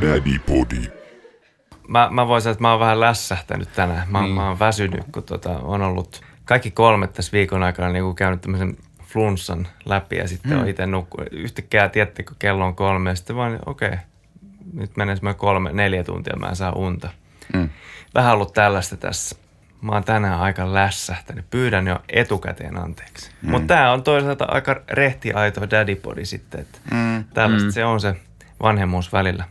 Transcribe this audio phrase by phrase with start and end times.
[0.00, 0.92] Daddy Body.
[1.88, 4.08] Mä, mä voisin, että mä oon vähän lässähtänyt tänään.
[4.10, 4.34] Mä, niin.
[4.34, 8.76] mä oon väsynyt, kun tota, on ollut kaikki kolme tässä viikon aikana niin käynyt tämmöisen
[9.02, 10.60] flunssan läpi ja sitten mm.
[10.60, 11.32] on itse nukkunut.
[11.32, 13.98] Yhtäkkiä tietty, kun kello on kolme ja sitten vaan, okei, okay,
[14.72, 17.08] nyt menee semmoinen kolme, neljä tuntia, mä en saa unta.
[17.54, 17.68] Mm.
[18.14, 19.36] Vähän ollut tällaista tässä.
[19.82, 21.50] Mä oon tänään aika lässähtänyt.
[21.50, 23.30] Pyydän jo etukäteen anteeksi.
[23.42, 23.50] Mm.
[23.50, 26.60] Mutta tää on toisaalta aika rehti aito daddypodi sitten.
[26.60, 27.24] Että mm.
[27.34, 27.72] Tällaista mm.
[27.72, 28.16] se on se
[28.62, 29.44] vanhemmuus välillä.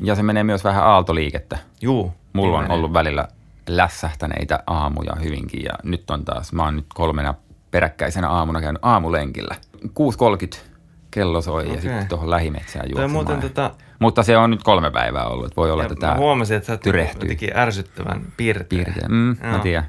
[0.00, 1.58] Ja se menee myös vähän aaltoliikettä.
[1.80, 2.12] Juu.
[2.32, 2.76] Mulla on menee.
[2.76, 3.28] ollut välillä
[3.66, 7.34] lässähtäneitä aamuja hyvinkin ja nyt on taas, mä oon nyt kolmena
[7.70, 9.56] peräkkäisenä aamuna käynyt aamulenkillä.
[9.84, 10.58] 6.30
[11.10, 11.74] kello soi okay.
[11.74, 13.40] ja sitten tuohon lähimetsään juoksemaan.
[13.40, 13.70] Tota...
[13.98, 16.78] Mutta se on nyt kolme päivää ollut, että voi olla, että tämä huomasin, että sä
[17.20, 18.68] jotenkin ärsyttävän piirtein.
[18.68, 19.12] piirtein.
[19.12, 19.86] Mm, mä tiedän.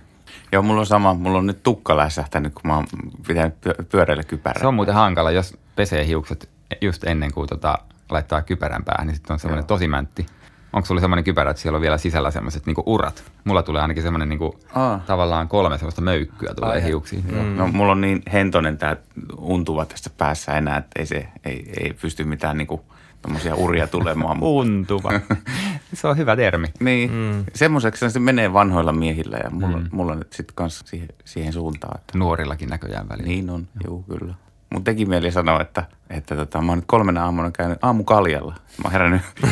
[0.52, 1.14] Joo, mulla on sama.
[1.14, 2.86] Mulla on nyt tukka lässähtänyt, kun mä oon
[3.28, 3.54] pitänyt
[3.90, 4.62] pyöräillä kypärää.
[4.62, 6.50] Se on muuten hankala, jos pesee hiukset
[6.82, 7.78] just ennen kuin tota,
[8.10, 10.26] laittaa kypärän päähän, niin sitten on semmoinen tosi mäntti.
[10.74, 13.24] Onko sulla semmoinen kypärä, että siellä on vielä sisällä semmoiset niinku urat?
[13.44, 14.60] Mulla tulee ainakin semmoinen niinku,
[15.06, 17.26] tavallaan kolme semmoista möykkyä tulee Ai, hiuksiin.
[17.32, 17.58] Mm.
[17.58, 18.96] No, mulla on niin hentonen tämä
[19.38, 22.86] untuva tässä päässä enää, että ei, se, ei, ei pysty mitään niinku,
[23.22, 24.38] tommosia uria tulemaan.
[24.42, 25.12] untuva.
[25.94, 26.68] se on hyvä termi.
[26.80, 27.46] Niin, mm.
[27.54, 29.88] semmoiseksi se menee vanhoilla miehillä ja mulla, mm.
[29.92, 32.00] mulla on nyt sitten kanssa siihen, siihen suuntaan.
[32.00, 32.18] Että...
[32.18, 33.28] Nuorillakin näköjään välillä.
[33.28, 34.34] Niin on, joo kyllä.
[34.74, 38.54] Mun teki mieli sanoa, että, että tota, mä oon nyt kolmena aamuna käynyt aamukaljalla.
[38.54, 39.48] Mä oon herännyt 6.30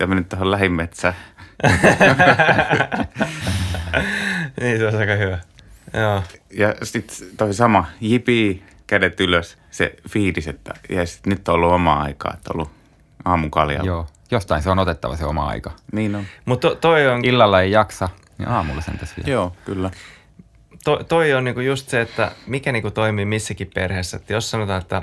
[0.00, 1.14] ja mennyt tuohon lähimetsään.
[4.60, 5.38] niin, se on aika hyvä.
[5.94, 6.22] Joo.
[6.50, 11.72] Ja sitten toi sama, jipi, kädet ylös, se fiilis, että ja sit nyt on ollut
[11.72, 12.70] oma aikaa, että on ollut
[13.24, 13.86] aamukaljalla.
[13.86, 15.72] Joo, jostain se on otettava se oma aika.
[15.92, 16.24] Niin on.
[16.44, 17.24] Mutta toi on...
[17.24, 19.32] Illalla ei jaksa, niin aamulla sen tässä vielä.
[19.32, 19.90] Joo, kyllä
[20.84, 24.16] to, toi on niinku just se, että mikä niinku toimii missäkin perheessä.
[24.16, 25.02] Että jos sanotaan, että,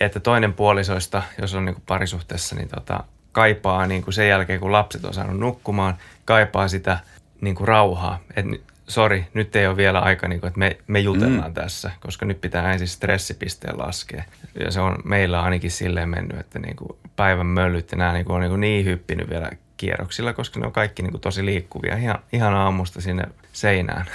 [0.00, 5.04] että toinen puolisoista, jos on niinku parisuhteessa, niin tota, kaipaa niinku sen jälkeen, kun lapset
[5.04, 6.98] on saanut nukkumaan, kaipaa sitä
[7.40, 8.18] niinku rauhaa.
[8.36, 8.56] Että
[8.88, 11.54] sori, nyt ei ole vielä aika, niin kuin, että me, me jutellaan mm.
[11.54, 14.24] tässä, koska nyt pitää ensin stressipisteen laskea.
[14.60, 18.24] Ja se on meillä ainakin silleen mennyt, että niin kuin päivän möllyt ja nämä niin,
[18.24, 21.44] kuin on niin, kuin niin hyppinyt vielä kierroksilla, koska ne on kaikki niin kuin tosi
[21.44, 24.06] liikkuvia ihan, ihan aamusta sinne seinään.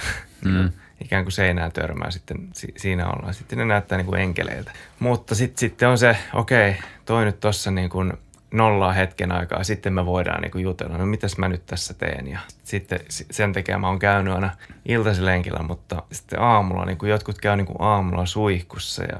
[0.44, 0.72] Mm.
[1.04, 3.34] ikään kuin seinään törmää sitten si- siinä ollaan.
[3.34, 4.70] Sitten ne näyttää niin kuin enkeleiltä.
[4.98, 8.12] Mutta sitten sit on se, okei, toi nyt tossa niin kuin
[8.52, 12.28] nollaa hetken aikaa, sitten me voidaan niin kuin jutella, no mitäs mä nyt tässä teen.
[12.28, 14.50] Ja sitten sen takia mä oon käynyt aina
[14.88, 19.18] iltaislenkillä, mutta sitten aamulla, niin kuin jotkut käy niin kuin aamulla suihkussa ja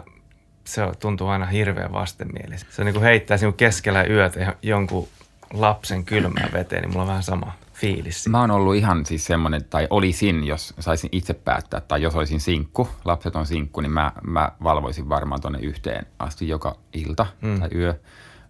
[0.65, 2.73] se tuntuu aina hirveän vastenmielistä.
[2.73, 5.09] Se on niin kuin heittää niin keskellä yötä jonkun
[5.53, 8.29] lapsen kylmää veteen, niin mulla on vähän sama fiilis.
[8.29, 12.41] Mä oon ollut ihan siis semmoinen, tai olisin, jos saisin itse päättää, tai jos olisin
[12.41, 17.61] sinkku, lapset on sinkku, niin mä, mä valvoisin varmaan tuonne yhteen asti joka ilta mm.
[17.61, 17.95] tai yö.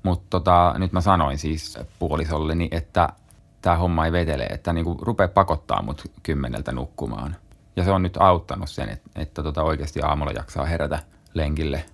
[0.02, 3.08] Mutta tota, nyt mä sanoin siis puolisolleni, että
[3.62, 7.36] tämä homma ei vetele, että niinku rupee pakottaa mut kymmeneltä nukkumaan.
[7.76, 10.98] Ja se on nyt auttanut sen, että, että tota oikeasti aamulla jaksaa herätä
[11.34, 11.84] lenkille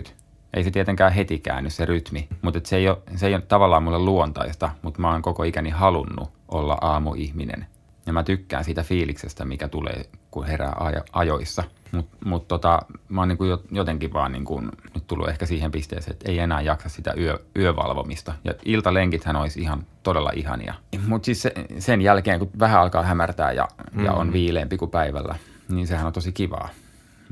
[0.00, 0.10] 6.30
[0.54, 3.82] ei se tietenkään heti käänny se rytmi, mutta se ei, ole, se ei ole tavallaan
[3.82, 7.66] mulle luontaista, mutta mä oon koko ikäni halunnut olla aamuihminen.
[8.06, 11.64] Ja mä tykkään siitä fiiliksestä, mikä tulee, kun herää ajo, ajoissa.
[11.92, 14.60] Mutta mut tota, mä oon niinku jotenkin vaan niinku,
[14.94, 18.34] nyt tullut ehkä siihen pisteeseen, että ei enää jaksa sitä yö, yövalvomista.
[18.44, 20.74] Ja iltalenkithän olisi ihan todella ihania.
[21.06, 24.04] Mutta siis se, sen jälkeen, kun vähän alkaa hämärtää ja, mm.
[24.04, 25.36] ja on viileempi kuin päivällä,
[25.68, 26.68] niin sehän on tosi kivaa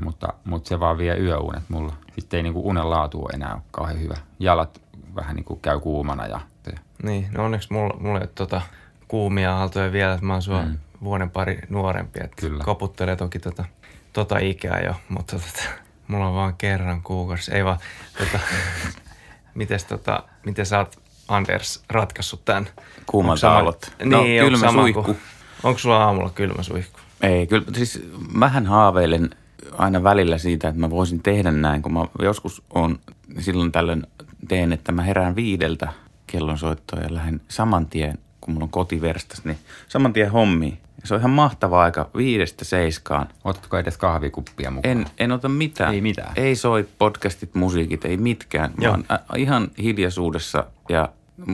[0.04, 1.92] mutta, mutta se vaan vie yöunet mulla.
[2.18, 4.16] Sitten ei niinku unen laatu ole enää kauhean hyvä.
[4.38, 4.80] Jalat
[5.14, 6.40] vähän niinku käy kuumana ja.
[7.02, 8.62] Niin, no onneksi mulla, mulla ei ole tota
[9.10, 10.78] kuumia aaltoja vielä, että mä oon sua mm.
[11.04, 12.20] vuoden pari nuorempi.
[12.24, 12.64] Että Kyllä.
[12.64, 13.64] Koputtelee toki tota,
[14.12, 15.68] tota ikää jo, mutta tota,
[16.08, 17.54] mulla on vaan kerran kuukausi.
[17.54, 17.78] Ei vaan,
[18.18, 18.38] tota,
[19.54, 20.96] mites, tota, miten sä oot
[21.28, 22.68] Anders ratkaissut tämän?
[23.06, 23.92] Kuuman aallot.
[24.04, 25.16] No, niin, kylmä suihku.
[25.62, 26.98] onko sulla aamulla kylmä suihku?
[27.22, 28.02] Ei, kyllä, siis
[28.34, 29.30] mähän haaveilen
[29.78, 32.98] aina välillä siitä, että mä voisin tehdä näin, kun mä joskus on
[33.38, 34.06] silloin tällöin
[34.48, 35.92] teen, että mä herään viideltä
[36.26, 38.18] kellonsoittoa ja lähden saman tien,
[38.50, 39.58] kun mulla on kotiverstas, niin
[39.88, 40.78] saman tien hommiin.
[41.04, 43.28] Se on ihan mahtava aika viidestä seiskaan.
[43.44, 44.92] Otatko edes kahvikuppia mukaan?
[44.92, 45.94] En, en ota mitään.
[45.94, 46.32] Ei mitään.
[46.36, 48.74] Ei soi podcastit, musiikit, ei mitkään.
[48.76, 49.04] Mä oon
[49.36, 51.08] ihan hiljaisuudessa ja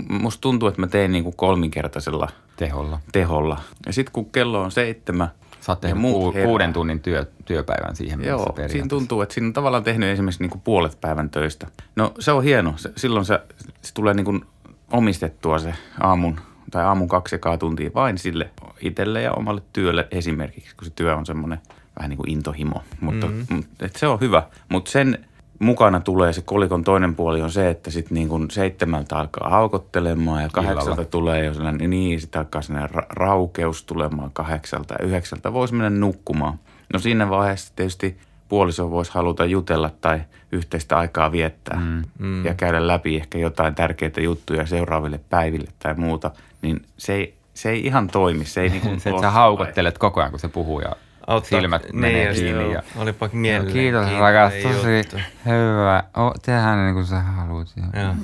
[0.08, 3.00] musta tuntuu, että mä teen niin kuin kolminkertaisella teholla.
[3.12, 3.60] teholla.
[3.86, 5.28] Ja sitten kun kello on seitsemän–
[5.66, 9.52] Sä oot tehnyt ku, kuuden tunnin työ, työpäivän siihen Joo, siinä tuntuu, että siinä on
[9.52, 11.66] tavallaan tehnyt esimerkiksi niin kuin puolet päivän töistä.
[11.96, 12.74] No se on hieno.
[12.76, 13.40] Se, silloin se,
[13.82, 14.44] se tulee niin kuin
[14.92, 16.40] omistettua se aamun
[16.70, 21.16] tai aamun kaksi ja tuntia vain sille itselle ja omalle työlle esimerkiksi, kun se työ
[21.16, 21.58] on semmoinen
[21.96, 22.82] vähän niin kuin intohimo.
[23.00, 23.64] Mutta mm-hmm.
[23.80, 24.42] et se on hyvä.
[24.68, 25.26] Mutta sen
[25.58, 30.42] mukana tulee se kolikon toinen puoli on se, että sitten niin kuin seitsemältä alkaa haukottelemaan
[30.42, 31.04] ja kahdeksalta Illalla.
[31.04, 36.00] tulee jo sellainen, niin sitten alkaa sellainen ra- raukeus tulemaan kahdeksalta ja yhdeksältä voisi mennä
[36.00, 36.58] nukkumaan.
[36.92, 38.16] No siinä vaiheessa tietysti
[38.48, 40.20] puoliso voisi haluta jutella tai
[40.52, 42.44] yhteistä aikaa viettää mm, mm.
[42.44, 46.30] ja käydä läpi ehkä jotain tärkeitä juttuja seuraaville päiville tai muuta,
[46.62, 48.44] niin se ei, se ei ihan toimi.
[48.44, 50.92] Se ei niin kuin Se, että sä haukottelet koko ajan, kun se puhuu ja
[51.26, 52.50] Auttaa- silmät niin, menee kiinni.
[52.62, 52.82] joo, Ja...
[52.96, 53.72] Olipa mieleen.
[53.72, 56.04] Kiitos rakas, tosi hyvä.
[56.16, 57.68] O, tehdään niin kuin sä haluat.
[57.76, 58.00] Ja...
[58.02, 58.14] Joo.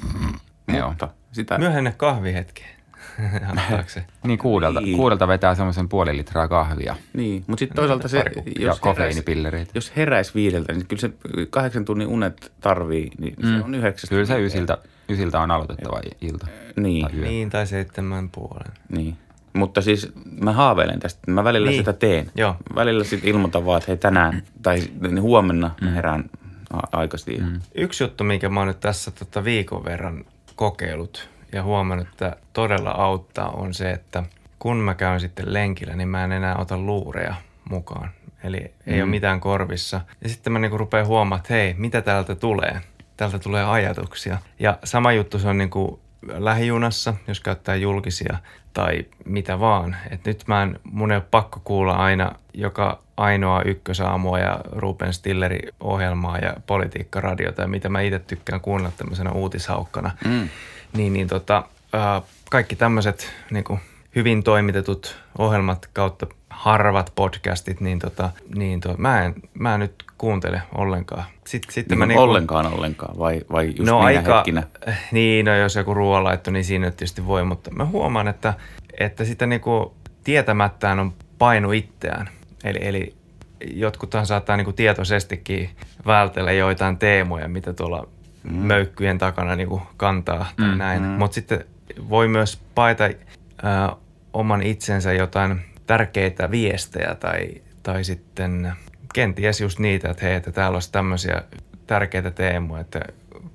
[0.78, 0.88] Joo.
[0.88, 2.64] Mutta sitä, Myöhenne kahvihetki.
[4.26, 4.96] Niin kuudelta, Niin.
[4.96, 9.70] kuudelta vetää semmoisen puoli litraa kahvia Niin, mutta sitten toisaalta se, jos heräisi, kofeiinipillereitä.
[9.74, 11.10] jos heräisi viideltä, niin kyllä se
[11.50, 13.48] kahdeksan tunnin unet tarvii, niin mm.
[13.58, 14.14] se on yhdeksästä.
[14.14, 14.78] Kyllä se ysiltä,
[15.08, 16.46] ysiltä on aloitettava ilta.
[16.76, 17.24] Niin, Tai yö.
[17.26, 18.72] Niin, tai seitsemän puolen.
[18.88, 19.16] niin.
[19.52, 21.80] Mutta siis mä haaveilen tästä, mä välillä Niin.
[21.80, 22.30] sitä teen.
[22.34, 22.56] Joo.
[22.74, 25.86] Välillä sitten ilmoitan vaan, että hei tänään tai niin huomenna mm.
[25.86, 26.30] mä herään
[26.72, 27.42] a- aikaisin.
[27.44, 27.60] Mm.
[27.74, 30.24] Yksi juttu, minkä mä oon nyt tässä tota viikon verran
[30.56, 34.22] kokeillut ja huomannut, että todella auttaa, on se, että
[34.58, 37.34] kun mä käyn sitten lenkillä, niin mä en enää ota luureja
[37.70, 38.10] mukaan.
[38.44, 40.00] Eli ei ole mitään korvissa.
[40.22, 42.80] Ja sitten mä niinku rupean huomaamaan, että hei, mitä täältä tulee?
[43.16, 44.38] Täältä tulee ajatuksia.
[44.58, 48.36] Ja sama juttu se on niinku lähijunassa, jos käyttää julkisia
[48.72, 49.96] tai mitä vaan.
[50.10, 55.12] Et nyt mä en, mun ei ole pakko kuulla aina joka ainoa ykkösaamua ja Ruben
[55.12, 60.10] Stilleri ohjelmaa ja politiikkaradiota ja mitä mä itse tykkään kuunnella tämmöisenä uutishaukkana.
[60.24, 60.48] Mm.
[60.92, 63.64] Niin, niin tota, ää, kaikki tämmöiset niin
[64.14, 69.94] hyvin toimitetut ohjelmat kautta harvat podcastit, niin, tota, niin to, mä, en, mä en nyt
[70.18, 71.24] kuuntele ollenkaan.
[71.46, 74.62] Sitten, sitten Niin mä kuin niinku- ollenkaan ollenkaan vai, vai just no aika, hetkinä?
[75.12, 78.54] Niin, no jos joku ruoanlaitto, niin siinä nyt tietysti voi, mutta mä huomaan, että,
[79.00, 82.28] että sitä niinku tietämättään on painu itseään.
[82.64, 83.14] Eli, eli
[83.74, 85.70] jotkuthan saattaa niinku tietoisestikin
[86.06, 88.08] vältellä joitain teemoja, mitä tuolla
[88.42, 88.54] mm.
[88.54, 91.02] möykkyjen takana niinku kantaa tai mm, näin.
[91.02, 91.08] Mm.
[91.08, 91.64] Mutta sitten
[92.08, 93.96] voi myös paita äh,
[94.32, 98.72] oman itsensä jotain tärkeitä viestejä tai, tai sitten
[99.14, 101.42] kenties just niitä, että hei, että täällä olisi tämmöisiä
[101.86, 103.00] tärkeitä teemoja, että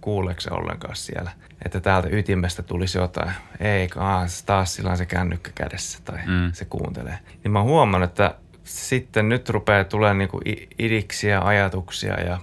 [0.02, 1.32] kuuleeko se ollenkaan siellä.
[1.66, 3.32] Että täältä ytimestä tulisi jotain.
[3.60, 6.52] Ei, aah, taas sillä on se kännykkä kädessä tai mm.
[6.54, 7.20] se kuuntelee.
[7.44, 10.42] Niin mä oon huomannut, että sitten nyt rupeaa tulemaan niinku
[10.80, 12.40] idiksiä, ajatuksia ja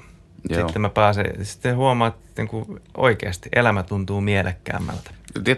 [0.48, 0.60] Joo.
[0.60, 5.10] sitten mä pääsen, sitten huomaan, että niinku oikeasti elämä tuntuu mielekkäämmältä.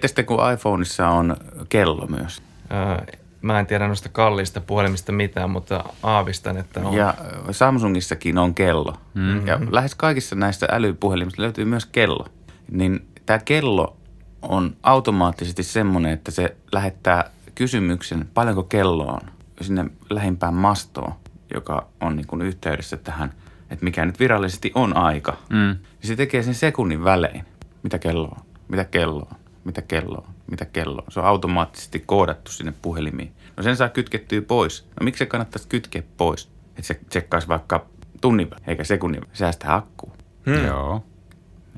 [0.07, 1.37] Sitten, kun iPhoneissa on
[1.69, 2.43] kello myös.
[2.73, 6.95] Öö, mä en tiedä noista kalliista puhelimista mitään, mutta aavistan, että on.
[6.95, 7.15] Ja
[7.51, 8.95] Samsungissakin on kello.
[9.15, 9.47] Mm-hmm.
[9.47, 12.27] Ja lähes kaikissa näistä älypuhelimista löytyy myös kello.
[12.71, 13.97] Niin tämä kello
[14.43, 19.21] on automaattisesti semmoinen, että se lähettää kysymyksen, paljonko kello on,
[19.61, 21.13] sinne lähimpään mastoon,
[21.55, 23.33] joka on niin kuin yhteydessä tähän,
[23.71, 25.37] että mikä nyt virallisesti on aika.
[25.51, 25.69] Mm.
[25.71, 27.45] Ja se tekee sen sekunnin välein,
[27.83, 31.13] mitä kello on, mitä kello on, mitä kello on, mitä kello on.
[31.13, 33.33] Se on automaattisesti koodattu sinne puhelimiin.
[33.57, 34.87] No sen saa kytkettyä pois.
[35.01, 36.51] No miksi se kannattaisi kytkeä pois?
[36.69, 37.87] Että se tsekkaisi vaikka
[38.21, 39.37] tunnin välein, eikä sekunnin välein.
[39.37, 40.13] Säästää akkuu.
[40.47, 40.67] Hmm.
[40.67, 41.05] Joo.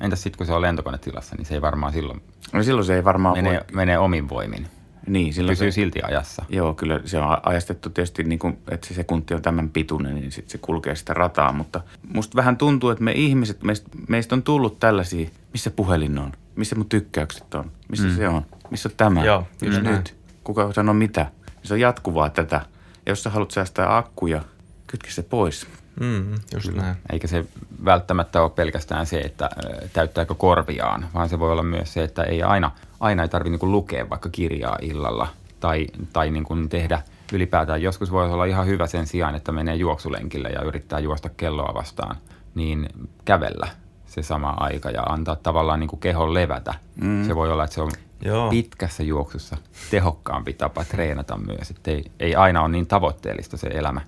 [0.01, 2.21] Entäs sitten, kun se on lentokonetilassa, niin se ei varmaan silloin
[2.53, 3.75] No silloin se ei varmaan menee, voi...
[3.75, 4.67] menee omin voimin.
[5.09, 5.75] Niin, silloin Pysyy se...
[5.75, 6.45] silti ajassa.
[6.49, 10.31] Joo, kyllä se on ajastettu tietysti, niin kuin, että se sekunti on tämän pituinen, niin
[10.31, 11.51] sitten se kulkee sitä rataa.
[11.51, 11.81] Mutta
[12.13, 16.75] musta vähän tuntuu, että me ihmiset, meistä, meistä on tullut tällaisia, missä puhelin on, missä
[16.75, 18.15] mun tykkäykset on, missä mm.
[18.15, 21.31] se on, missä on tämä, Joo, just kyllä nyt, kuka sanoo mitä.
[21.63, 22.61] Se on jatkuvaa tätä.
[23.05, 24.41] Ja jos sä haluat säästää akkuja,
[24.87, 25.67] kytke se pois.
[25.99, 26.95] Mm, just näin.
[27.11, 27.45] Eikä se
[27.85, 29.49] välttämättä ole pelkästään se, että
[29.93, 33.71] täyttääkö korviaan, vaan se voi olla myös se, että ei aina, aina ei tarvitse niin
[33.71, 35.27] lukea vaikka kirjaa illalla
[35.59, 37.01] tai, tai niin kuin tehdä
[37.33, 37.81] ylipäätään.
[37.81, 42.15] Joskus voi olla ihan hyvä sen sijaan, että menee juoksulenkille ja yrittää juosta kelloa vastaan,
[42.55, 42.89] niin
[43.25, 43.67] kävellä
[44.05, 46.73] se sama aika ja antaa tavallaan niin kuin kehon levätä.
[47.01, 47.23] Mm.
[47.27, 47.91] Se voi olla, että se on
[48.21, 48.49] Joo.
[48.49, 49.57] pitkässä juoksussa
[49.91, 54.01] tehokkaampi tapa treenata myös, että ei, ei aina ole niin tavoitteellista se elämä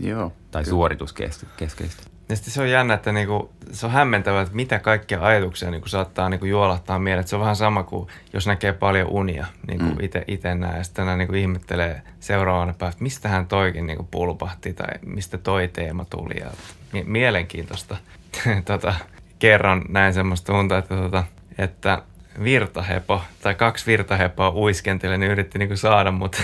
[0.00, 0.32] Joo.
[0.50, 2.02] tai suorituskeskeistä.
[2.28, 5.88] Ja sitten se on jännä, että niinku, se on hämmentävää, että mitä kaikkia ajatuksia niinku
[5.88, 7.28] saattaa niinku juolahtaa mieleen.
[7.28, 10.24] Se on vähän sama kuin jos näkee paljon unia, niin kuin mm.
[10.28, 10.78] itse näe.
[10.78, 16.04] Ja sitten niinku ihmettelee seuraavana päivänä, että mistähän toikin niinku pulpahti tai mistä toi teema
[16.04, 16.40] tuli.
[16.40, 16.50] Ja
[16.92, 17.96] mie- mielenkiintoista.
[18.64, 18.94] tota,
[19.38, 21.24] kerran näin semmoista tuntua, että, tota,
[21.58, 22.02] että
[22.44, 26.38] virtahepo tai kaksi virtahepoa uiskenteli, niin yritti niinku saada, mutta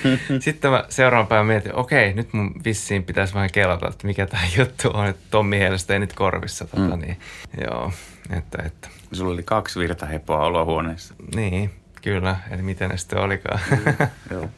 [0.40, 4.42] sitten mä seuraavan päivän mietin, okei, nyt mun vissiin pitäisi vähän kelata, että mikä tämä
[4.58, 6.64] juttu on, että Tommi Hielestä ei nyt korvissa.
[6.66, 7.00] Tota, Mm.
[7.00, 7.18] niin,
[7.60, 7.92] joo,
[8.36, 11.14] että, että, Sulla oli kaksi virtahepoa olohuoneessa.
[11.34, 11.70] niin,
[12.02, 13.60] kyllä, että miten ne sitten olikaan.
[14.30, 14.48] Joo.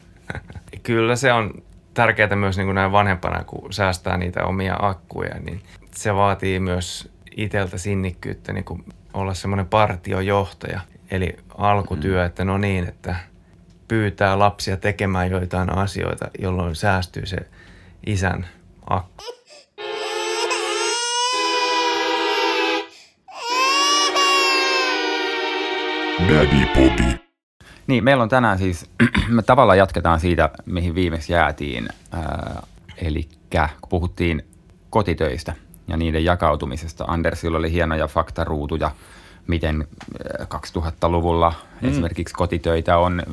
[0.83, 1.53] kyllä se on
[1.93, 5.61] tärkeää myös niin kuin näin vanhempana, kun säästää niitä omia akkuja, niin
[5.95, 10.81] se vaatii myös iteltä sinnikkyyttä niin kuin olla semmoinen partiojohtaja.
[11.11, 13.15] Eli alkutyö, että no niin, että
[13.87, 17.37] pyytää lapsia tekemään joitain asioita, jolloin säästyy se
[18.05, 18.47] isän
[18.89, 19.23] akku.
[26.29, 27.19] Daddy Body.
[27.87, 28.89] Niin, meillä on tänään siis,
[29.27, 31.89] me tavallaan jatketaan siitä, mihin viimeksi jäätiin.
[32.11, 32.63] Ää,
[32.97, 33.27] eli
[33.81, 34.45] kun puhuttiin
[34.89, 35.55] kotitöistä
[35.91, 37.05] ja niiden jakautumisesta.
[37.07, 38.91] Andersilla oli hienoja faktaruutuja,
[39.47, 39.87] miten
[40.43, 41.89] 2000-luvulla mm.
[41.89, 43.23] esimerkiksi kotitöitä on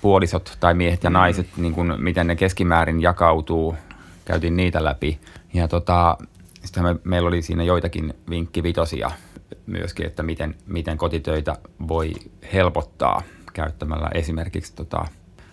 [0.00, 1.62] puolisot tai miehet ja naiset, mm.
[1.62, 3.76] niin kuin, miten ne keskimäärin jakautuu.
[4.24, 5.18] Käytiin niitä läpi.
[5.54, 6.16] Ja tota,
[6.64, 9.10] sitten me, meillä oli siinä joitakin vinkkivitosia
[9.66, 11.56] myöskin, että miten, miten kotitöitä
[11.88, 12.12] voi
[12.52, 15.04] helpottaa käyttämällä esimerkiksi tota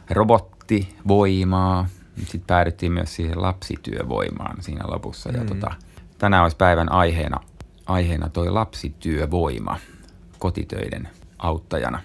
[0.10, 1.88] robottivoimaa.
[2.18, 5.30] Sitten päädyttiin myös siihen lapsityövoimaan siinä lopussa.
[5.30, 5.36] Mm.
[5.36, 5.72] Ja tota,
[6.18, 7.40] tänään olisi päivän aiheena,
[7.86, 9.78] aiheena toi lapsityövoima
[10.40, 12.00] kotitöiden auttajana.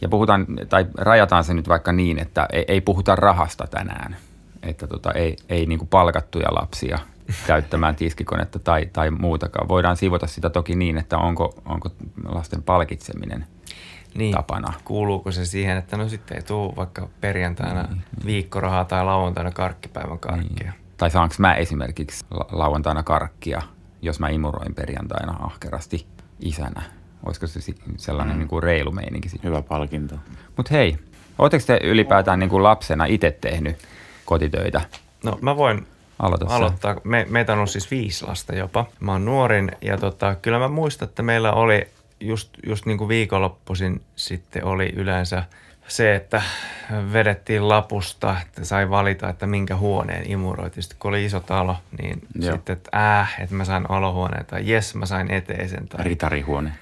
[0.00, 4.16] Ja puhutaan, tai rajataan se nyt vaikka niin, että ei, ei puhuta rahasta tänään.
[4.62, 6.98] Että tota, ei, ei niin kuin palkattuja lapsia
[7.46, 9.68] käyttämään tiskikonetta tai, tai muutakaan.
[9.68, 11.88] Voidaan siivota sitä toki niin, että onko, onko
[12.24, 13.46] lasten palkitseminen
[14.14, 14.34] niin.
[14.34, 14.72] tapana.
[14.84, 18.26] Kuuluuko se siihen, että no sitten ei tule vaikka perjantaina niin, niin.
[18.26, 20.72] viikkorahaa tai lauantaina karkkipäivän karkkia?
[20.72, 20.87] Niin.
[20.98, 23.62] Tai saanko mä esimerkiksi lauantaina karkkia,
[24.02, 26.06] jos mä imuroin perjantaina ahkerasti
[26.40, 26.82] isänä?
[27.26, 27.60] Olisiko se
[27.96, 28.38] sellainen mm.
[28.38, 29.28] niin kuin reilu meininki?
[29.28, 29.50] Sitten?
[29.50, 30.14] Hyvä palkinto.
[30.56, 30.98] Mutta hei,
[31.38, 33.76] oletteko te ylipäätään niin kuin lapsena itse tehnyt
[34.24, 34.80] kotitöitä?
[35.24, 35.86] No mä voin
[36.18, 36.96] Aloita aloittaa.
[37.04, 38.86] Me, meitä on ollut siis viisi lasta jopa.
[39.00, 41.88] Mä oon nuorin ja tota, kyllä mä muistan, että meillä oli
[42.20, 45.44] just, just niin kuin viikonloppuisin sitten oli yleensä
[45.88, 46.42] se, että
[47.12, 50.70] vedettiin lapusta, että sai valita, että minkä huoneen imuroi.
[50.78, 52.52] Sitten kun oli iso talo, niin Joo.
[52.52, 55.88] sitten, että äh, että mä sain olohuoneen tai jes, mä sain eteisen.
[55.88, 56.72] Tai Ritarihuone.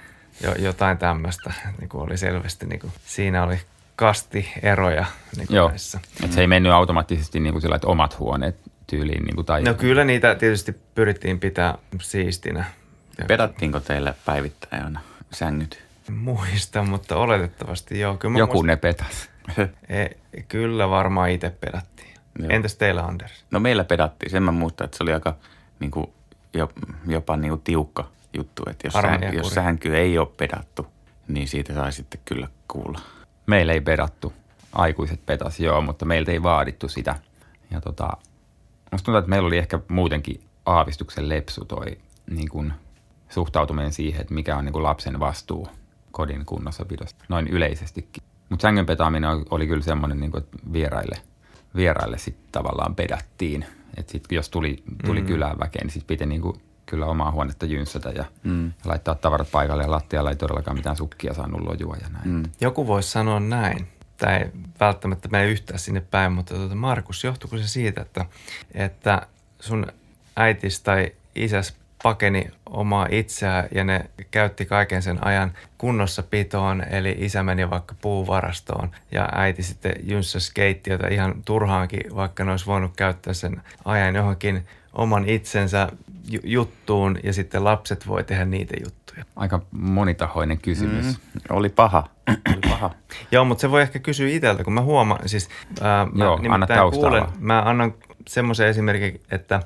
[0.42, 1.52] Jo, jotain tämmöistä.
[1.78, 3.60] Niin kuin oli selvästi, niin kuin, siinä oli
[3.96, 5.04] kasti eroja
[5.36, 9.24] niin Joo, että se ei mennyt automaattisesti niin kuin sillä, että omat huoneet tyyliin.
[9.24, 9.62] Niin kuin, tai...
[9.62, 12.64] No kyllä niitä tietysti pyrittiin pitää siistinä.
[13.28, 14.98] Pedattiinko teille päivittäin
[15.32, 15.85] sängyt?
[16.10, 18.16] Muista, mutta oletettavasti joo.
[18.16, 18.66] Kyllä Joku muista...
[18.66, 19.30] ne petas.
[19.88, 20.06] e,
[20.48, 22.14] kyllä varmaan itse pedattiin.
[22.38, 22.48] Joo.
[22.50, 23.44] Entäs teillä Anders?
[23.50, 24.30] No meillä pedattiin.
[24.30, 25.36] Sen mä muistan, että se oli aika
[25.80, 26.06] niin kuin,
[27.06, 28.62] jopa niin kuin tiukka juttu.
[28.70, 30.86] Että jos, sään, jos sänky ei ole pedattu,
[31.28, 33.00] niin siitä sai sitten kyllä kuulla.
[33.46, 34.32] Meillä ei pedattu.
[34.72, 37.14] Aikuiset petas, joo, mutta meiltä ei vaadittu sitä.
[37.70, 38.08] Ja tota,
[38.92, 41.98] musta tuntuu, että meillä oli ehkä muutenkin aavistuksen lepsu toi
[42.30, 42.72] niin kuin
[43.28, 45.68] suhtautuminen siihen, että mikä on niin kuin lapsen vastuu
[46.16, 48.22] kodin kunnossapidosta, noin yleisestikin.
[48.48, 51.16] Mutta sängyn petaaminen oli kyllä semmoinen, niin kuin, että vieraille,
[51.74, 53.66] vieraille sitten tavallaan pedattiin.
[53.96, 55.26] Että sitten jos tuli, tuli mm.
[55.26, 58.66] kylään väkeä, niin sitten piti niin kuin kyllä omaa huonetta jynssätä ja, mm.
[58.66, 62.28] ja laittaa tavarat paikalle ja lattialla ei todellakaan mitään sukkia saanut lojua ja näin.
[62.28, 62.42] Mm.
[62.60, 67.58] Joku voisi sanoa näin, tämä ei välttämättä mene yhtään sinne päin, mutta tuota, Markus, johtuuko
[67.58, 68.26] se siitä, että,
[68.74, 69.26] että
[69.60, 69.86] sun
[70.36, 77.42] äitis tai isäs pakeni omaa itseään ja ne käytti kaiken sen ajan kunnossapitoon, eli isä
[77.42, 83.34] meni vaikka puuvarastoon ja äiti sitten jynssäsi keittiötä ihan turhaankin, vaikka ne olisi voinut käyttää
[83.34, 85.88] sen ajan johonkin oman itsensä
[86.44, 89.24] juttuun ja sitten lapset voi tehdä niitä juttuja.
[89.36, 91.06] Aika monitahoinen kysymys.
[91.06, 92.08] Mm, oli paha.
[92.52, 92.90] oli paha.
[93.30, 95.48] Joo, mutta se voi ehkä kysyä itseltä, kun mä huomaan, siis
[95.80, 97.94] ää, mä Joo, anna kuulen, mä annan
[98.28, 99.62] semmoisen esimerkin, että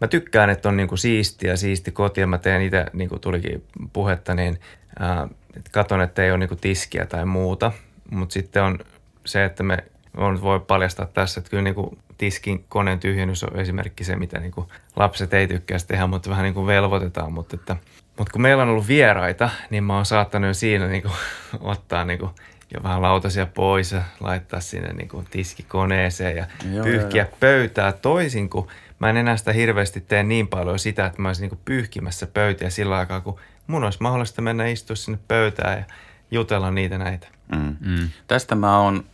[0.00, 3.64] mä tykkään, että on niinku siistiä, siisti koti ja mä teen itse, niin kuin tulikin
[3.92, 4.60] puhetta, niin
[4.98, 5.28] ää,
[5.70, 7.72] katon, että ei ole niinku tiskiä tai muuta,
[8.10, 8.78] mutta sitten on
[9.24, 9.84] se, että me
[10.16, 14.52] on, voi paljastaa tässä, että kyllä niinku tiskin koneen tyhjennys on esimerkki se, mitä niin
[14.52, 17.32] kuin lapset ei tykkää tehdä, mutta vähän niin kuin velvoitetaan.
[17.32, 17.76] Mutta, että,
[18.18, 21.14] mutta kun meillä on ollut vieraita, niin mä oon saattanut siinä niin kuin,
[21.60, 22.30] ottaa niin kuin,
[22.74, 27.36] jo vähän lautasia pois ja laittaa sinne niin kuin tiskikoneeseen ja joo, pyyhkiä joo.
[27.40, 31.48] pöytää toisin kuin mä en enää sitä hirveästi tee niin paljon sitä, että mä olisin
[31.48, 35.84] niin pyyhkimässä pöytiä sillä aikaa, kun mun olisi mahdollista mennä istua sinne pöytään ja
[36.30, 37.28] jutella niitä näitä.
[37.56, 37.76] Mm.
[37.80, 38.08] Mm.
[38.26, 39.04] Tästä mä oon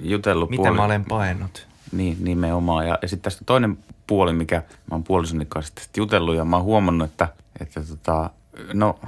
[0.00, 0.76] jutellut Mitä puoli...
[0.76, 1.66] mä olen painut?
[1.92, 2.86] Niin, nimenomaan.
[2.86, 6.56] Ja, ja sitten tästä toinen puoli, mikä mä oon puolisoni kanssa tästä jutellut ja mä
[6.56, 7.28] oon huomannut, että,
[7.60, 8.30] että tota,
[8.72, 8.98] no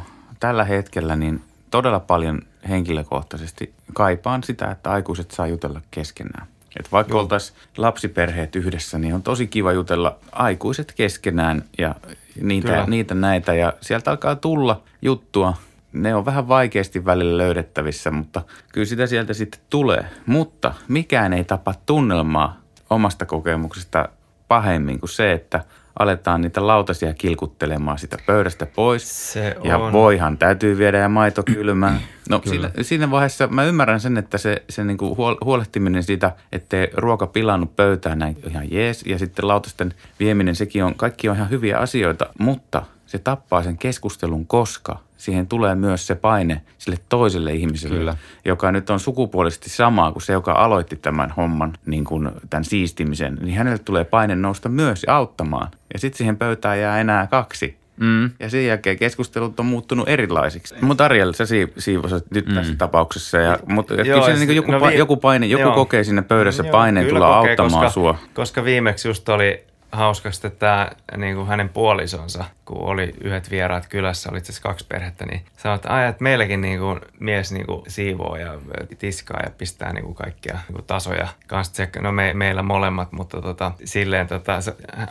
[0.41, 6.47] tällä hetkellä niin todella paljon henkilökohtaisesti kaipaan sitä, että aikuiset saa jutella keskenään.
[6.79, 7.21] Että vaikka Joo.
[7.21, 11.95] oltaisiin lapsiperheet yhdessä, niin on tosi kiva jutella aikuiset keskenään ja
[12.41, 13.55] niitä, niitä näitä.
[13.55, 15.55] Ja sieltä alkaa tulla juttua.
[15.93, 18.43] Ne on vähän vaikeasti välillä löydettävissä, mutta
[18.73, 20.05] kyllä sitä sieltä sitten tulee.
[20.27, 24.09] Mutta mikään ei tapa tunnelmaa omasta kokemuksesta
[24.49, 25.65] pahemmin kuin se, että
[25.99, 29.33] aletaan niitä lautasia kilkuttelemaan sitä pöydästä pois.
[29.33, 29.93] Se ja on.
[29.93, 32.01] voihan täytyy viedä ja maito kylmään.
[32.29, 36.89] No siinä, siinä vaiheessa mä ymmärrän sen, että se, se niinku huol- huolehtiminen siitä, ettei
[36.95, 39.03] ruoka pilannut pöytää näin ihan jees.
[39.07, 43.79] Ja sitten lautasten vieminen, sekin on, kaikki on ihan hyviä asioita, mutta se tappaa sen
[43.79, 48.17] keskustelun, koska siihen tulee myös se paine sille toiselle ihmiselle, Kyllä.
[48.45, 53.39] joka nyt on sukupuolisesti sama kuin se, joka aloitti tämän homman, niin kuin tämän siistimisen,
[53.43, 55.69] niin hänelle tulee paine nousta myös auttamaan.
[55.93, 57.79] Ja sitten siihen pöytään jää enää kaksi.
[58.01, 58.31] Mm.
[58.41, 60.75] Ja sen jälkeen keskustelut on muuttunut erilaisiksi.
[60.81, 62.55] Mutta Ariel, sä sii- siivosit nyt mm.
[62.55, 63.39] tässä tapauksessa.
[63.39, 65.75] Ja, mutta Joo, kyllä niin joku, no vi- joku paine, joku joo.
[65.75, 68.19] kokee sinne pöydässä Joo, paineen tulla kokee, auttamaan koska, sua.
[68.35, 73.87] Koska viimeksi just oli hauska sitten tämä niin kuin hänen puolisonsa, kun oli yhdet vieraat
[73.89, 77.53] kylässä, oli itse asiassa kaksi perhettä, niin sanoi, että, ai, että meilläkin niin kuin, mies
[77.53, 78.59] niin kuin, siivoo ja
[78.99, 81.83] tiskaa ja pistää niin kuin, kaikkia niin kuin, tasoja kanssa.
[82.01, 84.59] No me, meillä molemmat, mutta tota, silleen tota,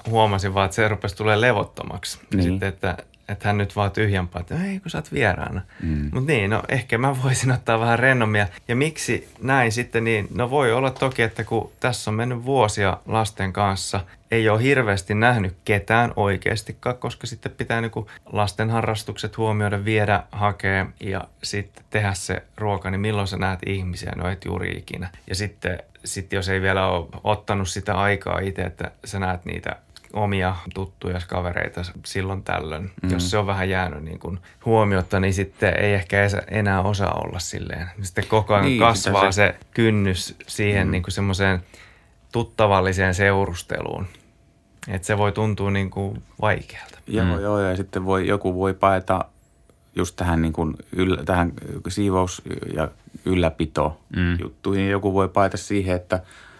[0.09, 2.19] huomasin vaan, että se rupesi tulee levottomaksi.
[2.33, 2.43] Niin.
[2.43, 5.61] Sitten, että että hän nyt vaan tyhjempää, että ei kun sä oot vieraana.
[5.81, 6.09] Mm.
[6.13, 8.47] Mutta niin, no ehkä mä voisin ottaa vähän rennommia.
[8.67, 10.27] Ja miksi näin sitten niin?
[10.35, 13.99] No voi olla toki, että kun tässä on mennyt vuosia lasten kanssa,
[14.31, 20.85] ei ole hirveästi nähnyt ketään oikeastikaan, koska sitten pitää niinku lasten harrastukset huomioida, viedä, hakea
[20.99, 24.11] ja sitten tehdä se ruoka, niin milloin sä näet ihmisiä?
[24.15, 25.09] No et juuri ikinä.
[25.29, 29.75] Ja sitten, sitten jos ei vielä ole ottanut sitä aikaa itse, että sä näet niitä
[30.13, 32.91] omia tuttuja kavereita silloin tällöin.
[33.03, 33.11] Mm.
[33.11, 37.39] Jos se on vähän jäänyt niin kuin huomiotta, niin sitten ei ehkä enää osaa olla
[37.39, 37.87] silleen.
[38.01, 39.35] Sitten koko ajan Niin, kasvaa se...
[39.35, 40.91] se- kynnys siihen mm.
[40.91, 41.63] niin kuin semmoiseen
[42.31, 44.07] tuttavalliseen seurusteluun.
[44.87, 46.99] Että se voi tuntua niin kuin vaikealta.
[47.07, 47.41] Joo, mm.
[47.41, 49.25] joo, ja sitten voi, joku voi paeta
[49.95, 51.53] just tähän, niin kuin yllä, tähän
[51.89, 52.41] siivous-
[52.75, 52.91] ja
[53.25, 54.39] ylläpito mm.
[54.39, 54.89] juttuihin.
[54.89, 56.19] Joku voi paeta siihen, että,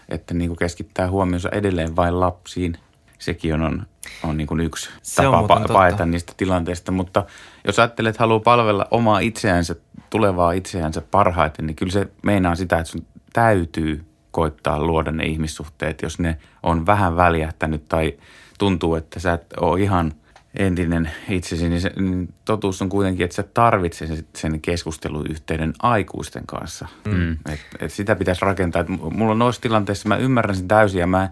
[0.10, 2.78] että niin kuin keskittää huomionsa edelleen vain lapsiin.
[3.20, 3.86] Sekin on,
[4.24, 6.92] on, niin kuin yksi Se tapa pa- paeta niistä tilanteista.
[6.92, 7.26] Mutta
[7.66, 9.76] jos ajattelet, että haluaa palvella omaa itseänsä,
[10.10, 16.02] tulevaa itseänsä parhaiten, niin kyllä se meinaa sitä, että sun täytyy koittaa luoda ne ihmissuhteet,
[16.02, 18.14] jos ne on vähän väljähtänyt tai
[18.60, 20.14] tuntuu, että sä et ole ihan
[20.58, 26.88] entinen itsesi, niin, se, niin totuus on kuitenkin, että sä tarvitset sen, keskusteluyhteyden aikuisten kanssa.
[27.06, 27.32] Mm.
[27.32, 28.82] Et, et sitä pitäisi rakentaa.
[28.82, 31.30] Et mulla on noissa tilanteissa, mä ymmärrän sen täysin ja mä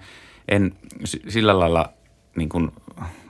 [0.48, 0.74] en
[1.28, 1.90] sillä lailla
[2.36, 2.72] niin kuin,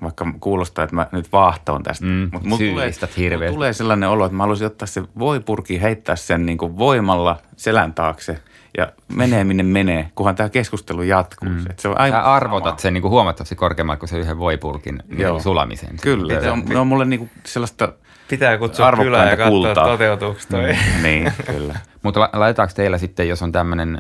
[0.02, 2.06] vaikka kuulostaa, että mä nyt vaahtoon tästä.
[2.06, 2.92] Mm, mut mulla tulee,
[3.38, 7.38] mulla tulee sellainen olo, että mä haluaisin ottaa se voipurki, heittää sen niin kuin voimalla
[7.56, 8.40] selän taakse
[8.78, 11.50] ja menee minne menee, kunhan tämä keskustelu jatkuu.
[11.50, 11.66] Mm.
[11.70, 12.80] Et se on aivan Sä arvotat sama.
[12.80, 15.32] sen niin kuin huomattavasti korkeammalle kuin se yhden voipulkin niin Joo.
[15.32, 15.98] kuin sulamisen.
[16.02, 17.94] Kyllä, se on, ne on mulle niinku sellaista
[18.30, 20.74] Pitää kutsua kylään ja katsoa, toteutuuko toi.
[20.74, 21.04] Mm.
[21.04, 21.76] niin, kyllä.
[22.04, 24.00] Mutta la- laitetaanko teillä sitten, jos on tämmöinen,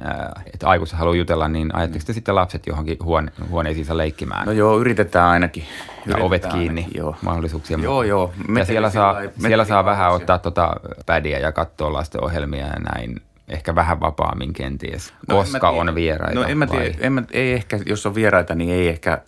[0.54, 4.46] että aikuiset haluaa jutella, niin ajatteko te sitten lapset johonkin huone- huoneisiinsa leikkimään?
[4.46, 5.64] No joo, yritetään ainakin.
[5.64, 7.16] ja Yritetään ovet kiinni ainakin, Joo.
[7.22, 7.78] mahdollisuuksia.
[7.82, 8.34] Joo, joo.
[8.38, 12.74] ja Meteli siellä saa, siellä saa vähän ottaa tota pädiä ja katsoa lasten ohjelmia ja
[12.96, 13.22] näin.
[13.50, 15.90] Ehkä vähän vapaammin kenties, No en koska mä tiedä.
[15.90, 16.40] on vieraita.
[16.40, 19.22] No en mä tiedä, en mä, ei ehkä, jos on vieraita, niin ei ehkä,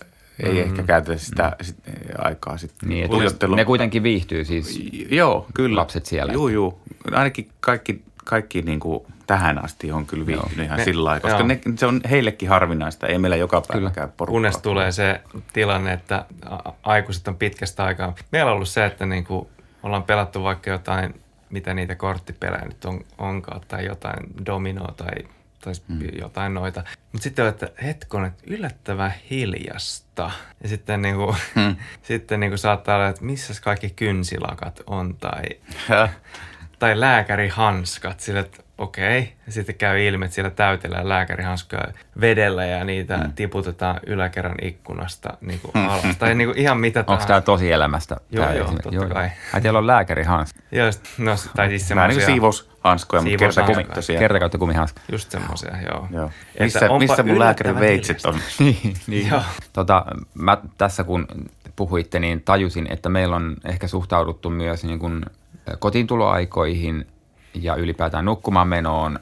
[0.43, 0.59] ei mm.
[0.59, 1.77] ehkä käytetä sitä sit,
[2.17, 2.89] aikaa sitten.
[2.89, 3.09] Niin,
[3.55, 4.79] ne kuitenkin viihtyy siis.
[5.11, 5.75] Joo, kyllä.
[5.75, 6.33] lapset siellä.
[6.33, 6.79] Joo, joo.
[7.11, 11.37] Ainakin kaikki, kaikki niin kuin tähän asti on kyllä viihtynyt ihan Ne- sillä lailla, koska
[11.37, 11.47] joo.
[11.47, 13.07] ne, se on heillekin harvinaista.
[13.07, 14.31] Ei meillä joka päivä käy porukkaa.
[14.31, 15.21] Kunnes tulee se
[15.53, 16.25] tilanne, että
[16.83, 18.15] aikuiset on pitkästä aikaa.
[18.31, 19.47] Meillä on ollut se, että niin kuin
[19.83, 25.13] ollaan pelattu vaikka jotain, mitä niitä korttipelejä nyt on, onkaan, tai jotain dominoa tai,
[25.63, 26.19] tai hmm.
[26.19, 26.83] jotain noita.
[27.11, 30.06] Mutta sitten on, että hetkon, että yllättävän hiljasta.
[30.63, 31.75] Ja sitten, niin kuin, hmm.
[32.07, 35.43] sitten niin kuin saattaa olla, että missä kaikki kynsilakat on tai,
[36.79, 38.19] tai lääkärihanskat.
[38.19, 39.33] Sille, että okei.
[39.45, 41.83] Ja sitten käy ilmi, että siellä täytellään lääkärihanskoja
[42.21, 43.33] vedellä ja niitä mm.
[43.33, 46.17] tiputetaan yläkerran ikkunasta niin kuin alas.
[46.19, 47.27] tai niin kuin ihan mitä Onko tahansa.
[47.27, 48.17] tämä tosi elämästä?
[48.31, 48.95] Joo, joo, esimerkki?
[48.95, 49.29] totta kai.
[49.53, 50.55] Ai teillä on lääkäri Hans.
[50.71, 50.87] Joo,
[51.17, 52.25] no, tai siis Vähän niin semmoisia.
[52.25, 54.19] kuin siivoushanskoja, mutta kertakumittoisia.
[54.19, 55.01] Kerta kautta kumihanska.
[55.11, 56.07] Just semmoisia, joo.
[56.11, 56.31] Joo.
[56.51, 58.35] Että Missä, missä mun lääkärin veitset on?
[58.59, 59.27] niin, niin.
[59.27, 59.41] Joo.
[59.73, 61.27] Tota, mä tässä kun
[61.75, 65.25] puhuitte, niin tajusin, että meillä on ehkä suhtauduttu myös niin kuin
[65.79, 67.07] kotiintuloaikoihin
[67.63, 69.19] ja ylipäätään nukkumaan menoon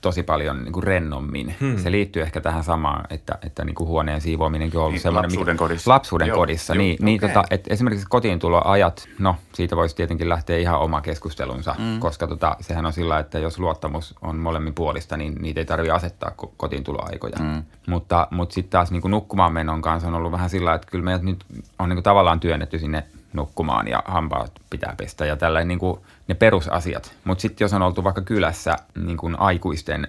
[0.00, 1.54] tosi paljon niin kuin rennommin.
[1.60, 1.78] Hmm.
[1.78, 5.30] Se liittyy ehkä tähän samaan, että, että niin kuin huoneen siivoaminenkin on ollut Niin, semmoinen...
[5.30, 5.90] lapsuuden kodissa.
[5.90, 7.28] Lapsuuden Joo, kodissa, joo, niin, niin okei.
[7.28, 12.00] tota, että esimerkiksi kotiintuloajat, no siitä voisi tietenkin lähteä ihan oma keskustelunsa, mm.
[12.00, 15.92] koska tota, sehän on sillä, että jos luottamus on molemmin puolista, niin niitä ei tarvitse
[15.92, 17.36] asettaa ko- kotiintuloaikoja.
[17.38, 17.62] Mm.
[17.86, 21.04] Mutta, mutta sitten taas niin kuin nukkumaan menon kanssa on ollut vähän sillä, että kyllä
[21.04, 21.44] meidät nyt
[21.78, 26.00] on niin kuin tavallaan työnnetty sinne nukkumaan ja hampaat pitää pestä ja tällainen niin kuin
[26.28, 27.14] ne perusasiat.
[27.24, 30.06] Mutta sitten jos on oltu vaikka kylässä niin kuin aikuisten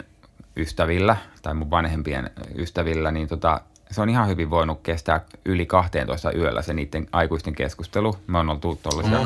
[0.58, 6.32] ystävillä tai mun vanhempien ystävillä, niin tota, se on ihan hyvin voinut kestää yli 12
[6.32, 8.16] yöllä se niiden aikuisten keskustelu.
[8.28, 9.26] Me on oltu tuollaisia mm.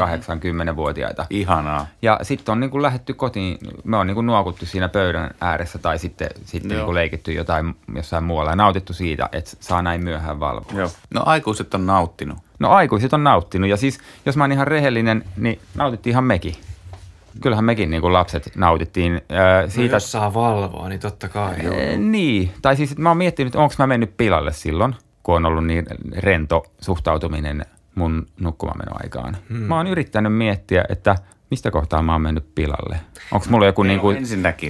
[0.71, 1.25] 80-vuotiaita.
[1.29, 1.87] Ihanaa.
[2.01, 5.79] Ja sitten on niin kuin lähetty kotiin, me on niin kuin nuokuttu siinä pöydän ääressä
[5.79, 6.77] tai sitten, sitten Joo.
[6.77, 10.79] niin kuin leikitty jotain jossain muualla ja nautittu siitä, että saa näin myöhään valvoa.
[10.79, 10.89] Joo.
[11.13, 12.37] No aikuiset on nauttinut.
[12.59, 16.55] No aikuiset on nauttinut ja siis jos mä oon ihan rehellinen, niin nautittiin ihan mekin.
[17.41, 19.91] Kyllähän mekin niin kuin lapset nautittiin ää, Siitä, siitä.
[19.91, 21.53] no, jos saa valvoa, niin totta kai.
[21.59, 25.65] Ee, niin, tai siis mä oon miettinyt, onko mä mennyt pilalle silloin, kun on ollut
[25.65, 25.85] niin
[26.17, 27.65] rento suhtautuminen
[27.95, 29.37] mun nukkumamenoaikaan.
[29.49, 29.57] Hmm.
[29.57, 31.15] Mä oon yrittänyt miettiä, että
[31.51, 32.99] mistä kohtaa mä oon mennyt pilalle.
[33.31, 34.17] Onko mulla joku, niin kuin,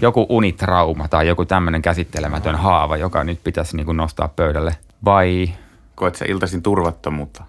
[0.01, 4.75] joku unitrauma tai joku tämmöinen käsittelemätön haava, joka nyt pitäisi niin kuin nostaa pöydälle?
[5.05, 5.49] Vai
[5.95, 7.43] Koet sä iltaisin turvattomuutta?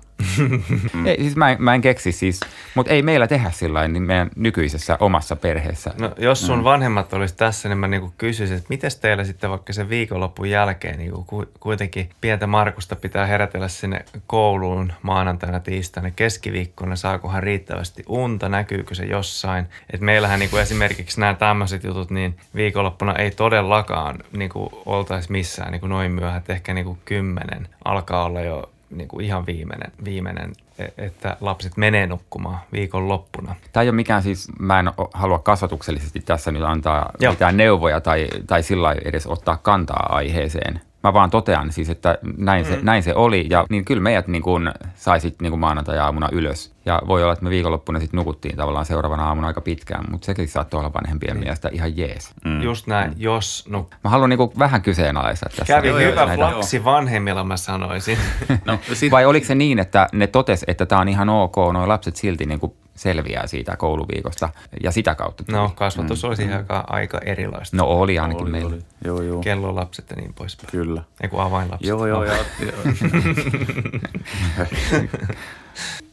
[0.93, 1.07] Mm.
[1.07, 2.41] Ei, siis mä, en, mä en keksi siis,
[2.75, 5.95] mutta ei meillä tehdä sillä niin meidän nykyisessä omassa perheessä.
[5.99, 6.65] No, jos sun mm.
[6.65, 10.99] vanhemmat olisi tässä, niin mä niinku kysyisin, että miten teillä sitten vaikka sen viikonlopun jälkeen
[10.99, 18.49] niinku ku, kuitenkin pientä Markusta pitää herätellä sinne kouluun maanantaina, tiistaina, keskiviikkona, saakohan riittävästi unta,
[18.49, 19.67] näkyykö se jossain.
[19.93, 25.87] Et meillähän niinku esimerkiksi nämä tämmöiset jutut, niin viikonloppuna ei todellakaan niinku oltaisi missään niinku
[25.87, 31.05] noin myöhään, että ehkä niinku kymmenen alkaa olla jo niin kuin ihan viimeinen, viimeinen, e-
[31.05, 33.55] että lapset menee nukkumaan viikonloppuna.
[33.73, 37.33] Tämä ei ole mikään siis, mä en halua kasvatuksellisesti tässä nyt antaa Joo.
[37.33, 40.81] Mitään neuvoja tai, tai sillä edes ottaa kantaa aiheeseen.
[41.03, 44.43] Mä vaan totean siis, että näin, se, näin se oli ja niin kyllä meidät niin
[44.43, 46.73] kuin saisit niin kuin maanantai-aamuna ylös.
[46.87, 50.49] Ja voi olla, että me viikonloppuna sitten nukuttiin tavallaan seuraavana aamuna aika pitkään, mutta sekin
[50.49, 52.31] saattoi olla vanhempien mielestä ihan jees.
[52.45, 52.63] Mm.
[52.63, 53.17] Just näin, mm.
[53.19, 55.75] jos no, Mä haluan niin kuin vähän kyseenalaistaa tässä.
[55.75, 58.19] kävi joo, hyvä näitä- flaksi vanhemmilla, mä sanoisin.
[58.65, 61.89] No, sit, Vai oliko se niin, että ne totes, että tämä on ihan ok, nuo
[61.89, 64.49] lapset silti niin kuin selviää siitä kouluviikosta
[64.83, 65.57] ja sitä kautta tuli?
[65.57, 67.77] No, kasvatus olisi aika, aika erilaista.
[67.77, 68.75] no oli ainakin oli, meillä.
[68.75, 68.83] oli.
[69.05, 69.41] Joo, joo.
[69.41, 70.69] Kellolapset ja niin poispäin.
[70.71, 71.03] Kyllä.
[71.21, 71.89] Ei kun avainlapset.
[71.89, 72.37] Joo, joo, joo.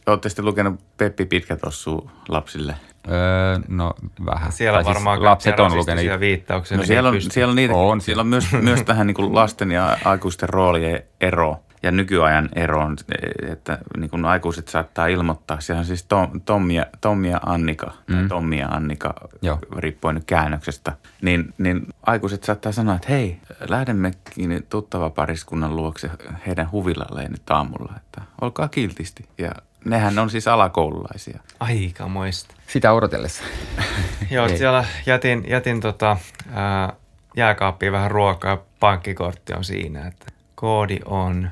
[0.06, 2.74] Olette sitten lukenut Peppi Pitkätossu lapsille?
[3.08, 3.94] Öö, no
[4.26, 4.52] vähän.
[4.52, 6.20] Siellä Tai siis varmaan lapset on lukenut.
[6.20, 6.76] viittauksia.
[6.76, 8.00] No niin siellä on, siellä on, niitä, On siellä.
[8.00, 12.80] siellä on myös, myös tähän niin kuin lasten ja aikuisten roolien ero ja nykyajan ero
[12.80, 12.96] on,
[13.48, 15.60] että niin kuin aikuiset saattaa ilmoittaa.
[15.60, 18.14] Siellä on siis Tom, Tommi, ja, Tommi ja Annika, mm.
[18.14, 19.58] tai Tommi ja Annika, Joo.
[19.76, 20.92] riippuen nyt käännöksestä.
[21.22, 26.10] Niin, niin aikuiset saattaa sanoa, että hei, lähdemmekin tuttava pariskunnan luokse
[26.46, 29.24] heidän huvilalleen nyt aamulla, että olkaa kiltisti.
[29.38, 29.52] Ja
[29.84, 31.40] nehän on siis alakoululaisia.
[31.60, 32.54] Aikamoista.
[32.66, 33.44] Sitä odotellessa.
[34.30, 34.58] Joo, Ei.
[34.58, 36.16] siellä jätin, jätin tota,
[36.52, 36.92] ää,
[37.36, 41.50] jääkaappiin vähän ruokaa, pankkikortti on siinä, että koodi on.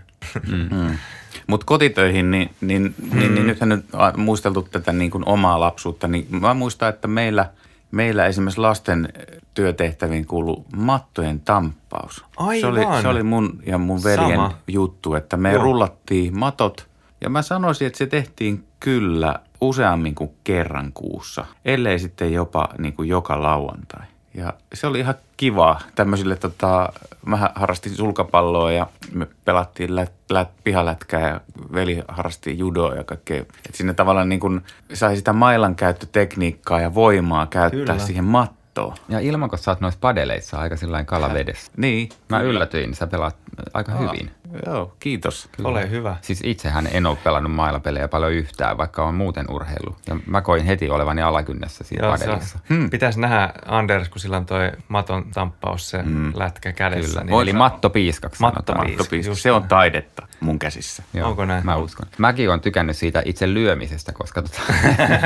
[0.48, 0.98] Mm.
[1.46, 6.08] Mutta kotitöihin, niin, niin, niin, niin nythän nyt on muisteltu tätä niin kuin omaa lapsuutta,
[6.08, 7.50] niin mä muistan, että meillä,
[7.90, 9.12] meillä esimerkiksi lasten
[9.54, 12.24] työtehtäviin kuului mattojen tamppaus.
[12.60, 13.02] Se oli, Aivan.
[13.02, 14.58] se oli mun ja mun veljen Sama.
[14.66, 15.62] juttu, että me Joo.
[15.62, 16.88] rullattiin matot
[17.20, 22.92] ja mä sanoisin, että se tehtiin kyllä useammin kuin kerran kuussa, ellei sitten jopa niin
[22.92, 24.06] kuin joka lauantai.
[24.38, 26.92] Ja se oli ihan kiva tämmöisille, tota,
[27.26, 31.40] mä harrastin sulkapalloa ja me pelattiin lät, lät, pihalätkää ja
[31.72, 33.40] veli harrasti judoa ja kaikkea.
[33.40, 34.60] Et sinne tavallaan niin kuin
[34.94, 37.98] sai sitä mailan käyttötekniikkaa ja voimaa käyttää Kyllä.
[37.98, 38.94] siihen mattoon.
[39.08, 41.72] Ja ilman, kun sä oot noissa padeleissa aika sillä kalavedessä.
[41.76, 42.08] Niin.
[42.28, 43.36] Mä yllätyin, sä pelaat
[43.74, 44.30] aika Aa, hyvin.
[44.66, 45.48] Joo, kiitos.
[45.64, 46.16] Ole hyvä.
[46.22, 49.96] Siis itsehän en ole pelannut mailapelejä paljon yhtään, vaikka on muuten urheilu.
[50.06, 52.58] Ja mä koin heti olevani alakynnessä siinä Joo, se padelissa.
[52.68, 52.90] hmm.
[52.90, 56.32] Pitäisi nähdä Anders, kun sillä on toi maton tamppaus se hmm.
[56.34, 57.20] lätkä kädessä.
[57.20, 57.42] Kyllä.
[57.42, 58.86] Eli matto piiskaksi Matto sanotaan.
[58.86, 59.30] piis- Mattopiiska.
[59.30, 61.02] just Se on taidetta mun käsissä.
[61.14, 61.66] Joo, Onko näin?
[61.66, 62.06] Mä uskon.
[62.18, 64.60] Mäkin on tykännyt siitä itse lyömisestä, koska tota,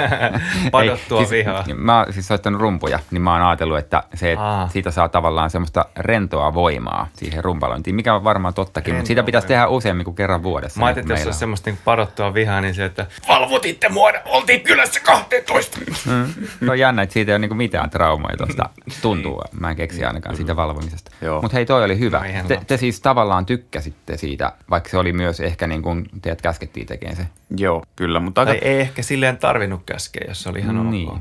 [0.70, 1.64] Padottua siis, vihaa.
[1.76, 4.68] Mä oon siis soittanut rumpuja, niin mä oon ajatellut, että se, Aa.
[4.68, 9.48] siitä saa tavallaan semmoista rentoa voimaa siihen rumpalointiin, mikä on varmaan tottakin, mutta sitä pitäisi
[9.48, 10.80] tehdä useammin kuin kerran vuodessa.
[10.80, 11.38] Mä niin ajattelin, että jos on.
[11.40, 15.78] semmoista niin padottua vihaa, niin se, että valvotitte mua, oltiin kylässä 12.
[16.64, 18.68] Se on jännä, että siitä ei ole niinku mitään traumaa tuosta
[19.02, 19.42] tuntuu.
[19.60, 21.10] Mä en keksi ainakaan siitä valvomisesta.
[21.42, 22.18] Mutta hei, toi oli hyvä.
[22.18, 26.42] Aivan Te, te siis tavallaan tykkäsitte siitä, vaikka se oli myös ehkä niin kuin teidät
[26.42, 27.26] käskettiin tekemään se.
[27.56, 28.20] Joo, kyllä.
[28.20, 31.08] Mutta aika, Tai ei ehkä silleen tarvinnut käskeä, jos se oli ihan Niin.
[31.10, 31.18] ok.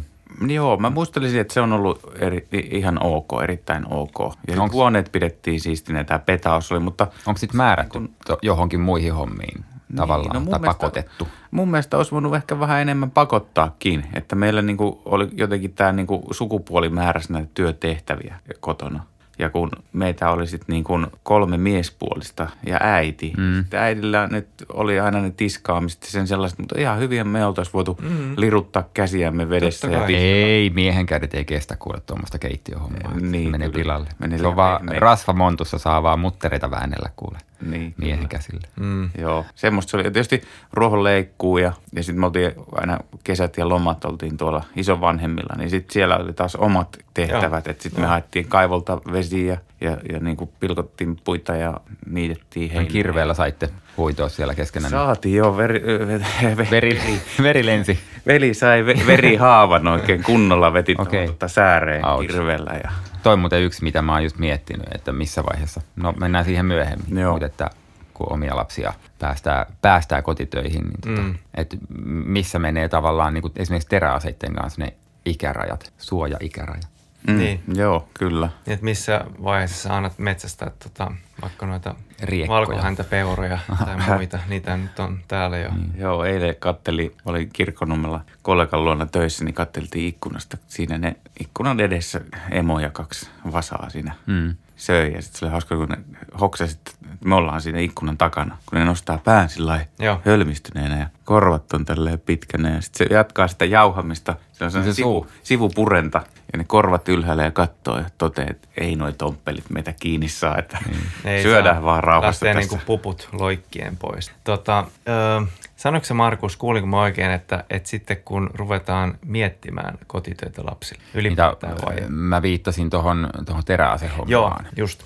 [0.48, 4.34] Joo, mä muistelisin, että se on ollut eri, ihan ok, erittäin ok.
[4.48, 9.14] Ja Onks- huoneet pidettiin siistinä tämä petaus oli, mutta Onko sitten määrätty to, johonkin muihin
[9.14, 9.66] hommiin
[9.96, 11.28] tavallaan, Niin, no mun tai mielestä- pakotettu?
[11.52, 16.24] mun mielestä olisi voinut ehkä vähän enemmän pakottaakin, että meillä niinku oli jotenkin tämä niinku
[16.32, 19.04] sukupuoli määräsi näitä työtehtäviä kotona.
[19.40, 23.34] Ja kun meitä oli sitten niin kuin kolme miespuolista ja äiti.
[23.38, 23.56] Mm.
[23.62, 27.98] Sitten äidillä nyt oli aina ne tiskaamiset sen sellaiset, mutta ihan hyvin me oltaisiin voitu
[28.02, 28.34] mm.
[28.38, 29.88] liruttaa käsiämme vedessä.
[29.88, 33.14] Ja Ei, miehen kädet ei kestä kuule tuommoista keittiöhommaa.
[33.14, 34.10] Niin, Niin, menee pilalle.
[34.20, 37.38] Menee se on vaan rasvamontussa saa vaan muttereita väännellä kuule.
[37.62, 38.30] Niin, miehen kyllä.
[38.30, 38.68] käsille.
[38.80, 39.10] Mm.
[39.18, 40.04] Joo, semmoista se oli.
[40.06, 40.42] Ja tietysti
[40.74, 45.94] ruohonleikkuu ja, ja sitten me oltiin aina kesät ja lomat oltiin tuolla isovanhemmilla, niin sitten
[45.94, 47.68] siellä oli taas omat tehtävät.
[47.68, 51.78] Että sitten me haettiin kaivolta vesiä ja, ja niin kuin pilkottiin puita ja
[52.10, 52.92] niitettiin heinää.
[52.92, 54.92] kirveellä saitte huitoa siellä keskenään.
[54.92, 57.00] Saatiin joo, veri, veri, Veri,
[57.42, 58.00] veri lensi.
[58.28, 61.28] veli sai ve- verihaavan oikein kunnolla, veti okay.
[61.48, 62.22] sääreen Ouch.
[62.28, 62.72] kirveellä.
[62.84, 62.92] Ja,
[63.24, 65.82] Toi on muuten yksi, mitä mä oon just miettinyt, että missä vaiheessa.
[65.96, 67.32] No mennään siihen myöhemmin, Joo.
[67.32, 67.70] mutta että
[68.14, 71.36] kun omia lapsia päästää, päästää kotitöihin, niin tota, Mm.
[71.56, 74.94] että missä menee tavallaan niin kuin esimerkiksi teräaseiden kanssa ne
[75.26, 76.82] ikärajat, suoja-ikäraja.
[77.28, 77.64] Mm, Niin.
[77.74, 78.50] Joo, kyllä.
[78.66, 82.60] Niin, että missä vaiheessa sä annat metsästää tota, vaikka noita Riekkoja.
[82.60, 85.70] valkohäntäpeuroja tai muita, niitä nyt on täällä jo.
[85.72, 85.92] Niin.
[85.98, 90.58] Joo, eilen katteli, olin kirkkonummella kollegan luona töissä, niin katteltiin ikkunasta.
[90.68, 94.56] Siinä ne ikkunan edessä emo ja kaksi vasaa siinä Mm.
[94.76, 95.14] söi.
[95.14, 95.98] Ja sitten se oli hauska, kun ne
[96.42, 96.92] hoksasi, että
[97.26, 99.86] me ollaan siinä ikkunan takana, kun ne nostaa pään sillä
[100.26, 102.70] hölmistyneenä ja korvat on tälleen pitkänä.
[102.76, 104.36] Ja sitten se jatkaa sitä jauhamista.
[104.52, 104.94] Se on Se se suu.
[104.94, 106.22] sivu, sivupurenta
[106.54, 110.58] ja ne korvat ylhäällä ja katsoo ja toteaa, että ei noi tomppelit meitä kiinni saa,
[110.58, 110.78] että
[111.26, 112.76] Ei syödään saa vaan rauhassa Lähtee tässä.
[112.76, 114.32] niinku puput loikkien pois.
[114.44, 120.62] Tota, ö, sanoiko se Markus, kuulinko mä oikein, että, että sitten kun ruvetaan miettimään kotitöitä
[120.66, 121.96] lapsille, Mitä, ylipäätään vai?
[122.10, 124.30] mä viittasin tuohon tohon teräasehommaan.
[124.30, 125.04] Joo, just.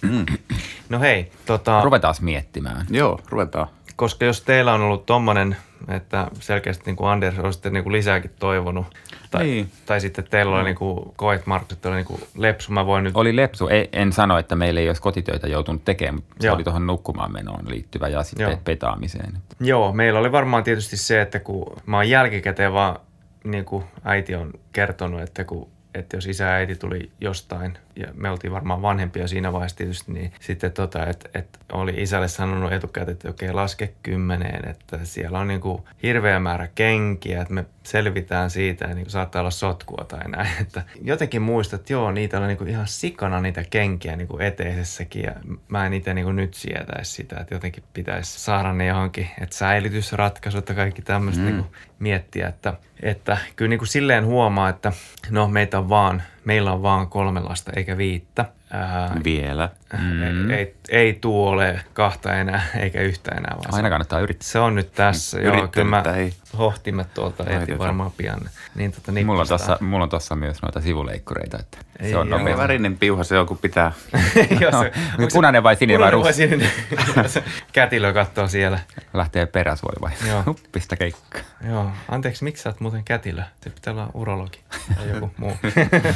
[0.89, 2.85] No hei, tota, Ruvetaan miettimään.
[2.89, 3.67] Joo, ruvetaan.
[3.95, 5.55] koska jos teillä on ollut tommonen,
[5.87, 8.85] että selkeästi niin kuin Anders olisitte niin kuin lisääkin toivonut,
[9.31, 9.71] tai, Niin.
[9.85, 13.03] tai sitten teillä oli niin kuin, koet Markus, että oli niin kuin lepsu, mä voin
[13.03, 13.17] nyt...
[13.17, 13.67] Oli lepsu.
[13.67, 16.55] Ei, en sano, että meillä ei olisi kotitöitä joutunut tekemään, mutta se Joo.
[16.55, 18.59] oli tuohon nukkumaan menoon liittyvä ja sitten Joo.
[18.63, 19.37] petaamiseen.
[19.59, 22.99] Joo, meillä oli varmaan tietysti se, että kun mä oon jälkikäteen vaan,
[23.43, 28.07] niin kuin äiti on kertonut, että kun että jos isä ja äiti tuli jostain, ja
[28.13, 32.73] me oltiin varmaan vanhempia siinä vaiheessa tietysti, niin sitten tota, että, että oli isälle sanonut
[32.73, 37.65] etukäteen, että okei, laske kymmeneen, että siellä on niin kuin hirveä määrä kenkiä, että me
[37.83, 40.49] selvitään siitä, ja niin kuin saattaa olla sotkua tai näin.
[40.61, 44.41] Että jotenkin muistat, että joo, niitä oli niin kuin ihan sikana niitä kenkiä niin kuin
[44.41, 45.31] eteisessäkin, ja
[45.67, 49.55] mä en itse niin kuin nyt sietäisi sitä, että jotenkin pitäisi saada ne johonkin, että
[49.55, 51.45] säilytysratkaisut ja kaikki tämmöistä mm.
[51.45, 54.91] niin kuin miettiä, että, että kyllä niin kuin silleen huomaa, että
[55.29, 58.45] no meitä on vaan, meillä on vaan kolme lasta eikä viittä.
[58.71, 59.69] Ää, Vielä.
[59.99, 60.49] mm.
[60.49, 64.47] ei, ei, ei tuu ole kahta enää eikä yhtä enää, vaan Aina kannattaa yrittää.
[64.47, 65.39] se on nyt tässä.
[65.41, 66.33] Joo, kyllä mä ei.
[66.57, 67.79] Hohtimet tuolta Laitetaan.
[67.79, 68.39] varmaan pian.
[68.75, 72.29] Niin, tota, Mulla on, tossa, mulla on tossa myös noita sivuleikkureita, että Ei, se on
[72.29, 72.39] joo.
[72.39, 72.57] Nopea.
[72.57, 73.91] värinen piuha se on, kun pitää.
[74.61, 76.47] Joo, No, se- onko punainen vai sininen vai punainen ruskea?
[76.47, 77.43] sininen?
[77.73, 78.79] Kätilö katsoo siellä.
[79.13, 80.11] Lähtee peräsuoli vai?
[80.29, 80.43] Joo.
[80.45, 81.39] Huppista keikka.
[81.69, 83.41] Joo, anteeksi, miksi sä oot muuten kätilö?
[83.63, 84.59] Se pitää olla urologi
[84.95, 85.57] tai joku muu.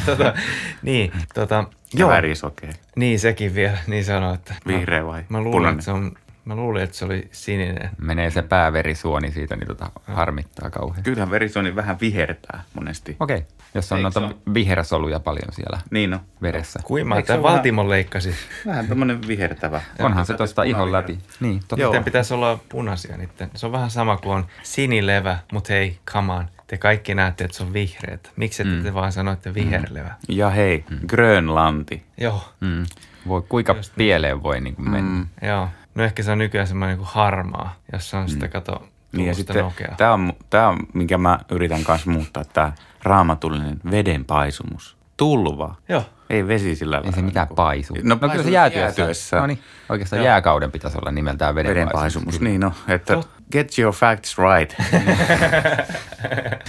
[0.05, 0.33] tota,
[0.81, 2.71] niin, tota, Ja joo, värisokea.
[2.95, 4.55] niin sekin vielä, niin sanoo, että...
[4.67, 5.73] Vihreä vai Mä luulen, punainen?
[5.79, 6.11] että se on,
[6.45, 7.89] mä luulin, että se oli sininen.
[8.01, 11.03] Menee se pääverisuoni siitä, niin tota harmittaa kauhean.
[11.03, 13.15] Kyllähän verisuoni vähän vihertää monesti.
[13.19, 16.19] Okei, jos on Eikö noita vihersoluja paljon siellä Niin no.
[16.41, 16.79] veressä.
[16.83, 18.33] Kuin mä Eikö se tämän ole vähän- Valtimon leikkasin.
[18.65, 19.81] Vähän tämmönen vihertävä.
[19.99, 21.19] Onhan se tuosta ihon läpi.
[21.39, 21.81] Niin, totta.
[21.81, 22.03] Joo.
[22.03, 23.49] Pitäisi olla punaisia niiden.
[23.55, 26.45] Se on vähän sama kuin on sinilevä, mutta hei, come on.
[26.67, 28.31] Te kaikki näette, että se on vihreät.
[28.35, 28.83] Miksi ette Mm.
[28.83, 30.11] te vaan sanoitte viherlevä?
[30.29, 32.03] Ja hei, Grönlanti.
[32.17, 32.85] Joo, Mm.
[33.27, 33.97] Voi, kuinka Just niin.
[33.97, 35.09] pieleen voi niin kuin mennä.
[35.19, 35.27] Mm.
[35.47, 35.69] joo.
[35.99, 39.35] No ehkä se on nykyään semmoinen niin kuin harmaa, jossa on sitä kato Niin ja
[39.35, 39.93] sitten nokea.
[39.97, 42.71] tämä on, tää on, minkä mä yritän kanssa muuttaa, tämä
[43.03, 44.97] raamatullinen vedenpaisumus.
[45.17, 45.75] Tulva.
[45.89, 46.03] Joo.
[46.29, 47.93] Ei vesi sillä Ei se lailla mitään niinku- paisu.
[47.93, 49.01] No, no kyllä se paisumus jäätyessä.
[49.01, 49.39] jäätyessä.
[49.39, 49.59] No niin,
[49.89, 50.25] oikeastaan Joo.
[50.25, 52.35] jääkauden pitäisi olla nimeltään vedenpaisumus.
[52.35, 52.73] Vedenpaisumus, niin no.
[52.87, 54.75] Että Tot- get your facts right.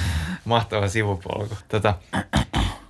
[0.45, 1.57] Mahtava sivupolku.
[1.69, 1.95] Tota,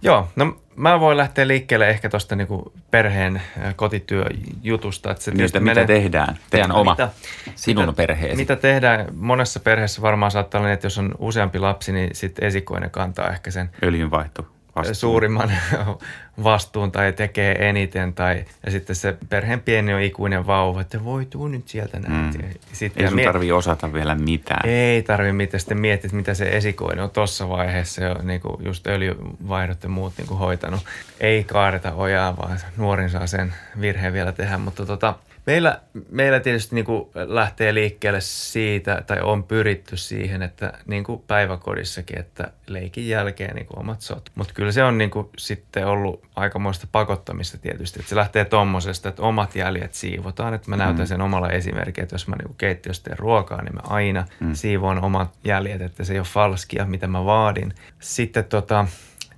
[0.03, 3.43] joo, no mä voin lähteä liikkeelle ehkä tuosta niinku perheen
[3.77, 5.11] kotityöjutusta.
[5.11, 6.39] Että se Niitä, tietysti mitä menee- tehdään.
[6.51, 7.09] Teidän oma, Mitä-
[7.55, 8.37] sinun mitä- perheesi.
[8.37, 9.07] Mitä tehdään?
[9.17, 13.31] Monessa perheessä varmaan saattaa olla, niin, että jos on useampi lapsi, niin sitten esikoinen kantaa
[13.31, 14.47] ehkä sen Öljynvaihto.
[14.89, 14.95] Vastuun.
[15.13, 15.53] suurimman
[16.45, 18.15] vastuun tai tekee eniten.
[18.15, 22.35] Tai, ja sitten se perheen pieni on ikuinen vauva, että voi tuu nyt sieltä näin.
[22.35, 22.49] Mm.
[22.73, 24.69] Sitten Ei sun mie- tarvii osata vielä mitään.
[24.69, 28.65] ei tarvi mitään sitten miettiä, että mitä se esikoinen on tuossa vaiheessa jo niin kuin
[28.65, 30.81] just öljyvaihdot ja muut niin kuin hoitanut.
[31.21, 34.59] Ei kaadeta ojaa, vaan nuorin saa sen virheen vielä tehdä.
[34.59, 35.15] Mutta tota,
[35.51, 41.23] meillä, meillä tietysti niin kuin lähtee liikkeelle siitä, tai on pyritty siihen, että niin kuin
[41.27, 44.31] päiväkodissakin, että leikin jälkeen niin kuin omat sot.
[44.35, 49.09] Mutta kyllä se on niin kuin sitten ollut aikamoista pakottamista tietysti, että se lähtee tommosesta,
[49.09, 53.03] että omat jäljet siivotaan, että mä näytän sen omalla esimerkillä, että jos mä niin keittiössä
[53.03, 54.55] teen ruokaa, niin mä aina mm.
[54.55, 57.75] siivoan omat jäljet, että se ei ole falskia, mitä mä vaadin.
[58.01, 58.87] Sitten tota,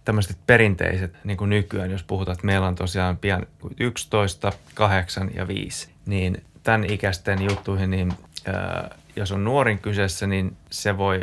[0.04, 3.46] tämmöiset perinteiset niin kuin nykyään, jos puhutaan, että meillä on tosiaan pian
[3.80, 8.12] 11, 8 ja 5, niin tämän ikäisten juttuihin, niin
[8.46, 11.20] ää, jos on nuorin kyseessä, niin se voi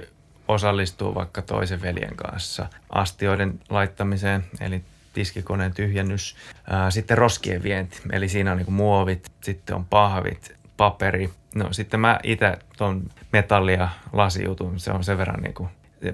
[0.47, 4.81] osallistua vaikka toisen veljen kanssa astioiden laittamiseen, eli
[5.13, 6.35] tiskikoneen tyhjennys.
[6.69, 11.29] Ää, sitten roskien vienti, eli siinä on niin muovit, sitten on pahvit, paperi.
[11.55, 15.69] No sitten mä itse tuon metalli- ja lasijutun, se on sen verran niin kuin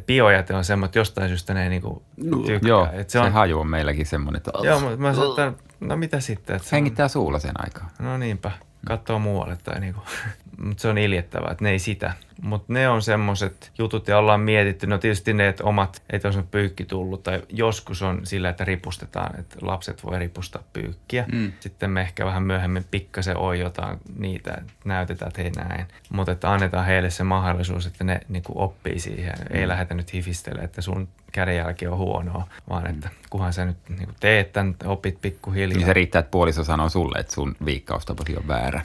[0.06, 2.04] biojäte on semmoinen, että jostain syystä ne ei niinku
[2.45, 2.69] tykkää.
[2.69, 5.30] Joo, Et se, se se on, haju on meilläkin semmoinen, että Joo, mutta mä sanoin,
[5.30, 6.55] että no mitä sitten?
[6.55, 7.89] Että se on, hengittää suulla sen aikaa.
[7.99, 8.51] no niinpä,
[8.85, 10.01] katsoo muualle tai niinku.
[10.65, 12.13] Mutta se on iljettävää, että ne ei sitä.
[12.41, 14.87] Mutta ne on semmoiset jutut ja ollaan mietitty.
[14.87, 17.23] No tietysti ne, että omat, ei tuossa pyykki tullut.
[17.23, 21.25] Tai joskus on sillä, että ripustetaan, että lapset voi ripustaa pyykkiä.
[21.31, 21.51] Mm.
[21.59, 25.85] Sitten me ehkä vähän myöhemmin pikkasen oijotaan niitä, että näytetään, että hei näin.
[26.09, 29.33] Mutta että annetaan heille se mahdollisuus, että ne niinku oppii siihen.
[29.39, 29.55] Mm.
[29.55, 34.13] Ei lähdetä nyt hifistelemään, että sun kädenjälki on huonoa, vaan että kunhan sä nyt niinku
[34.19, 35.77] teet tämän, opit pikkuhiljaa.
[35.77, 38.81] Niin se riittää, että puoliso sanoo sulle, että sun viikkaustapasi on väärä.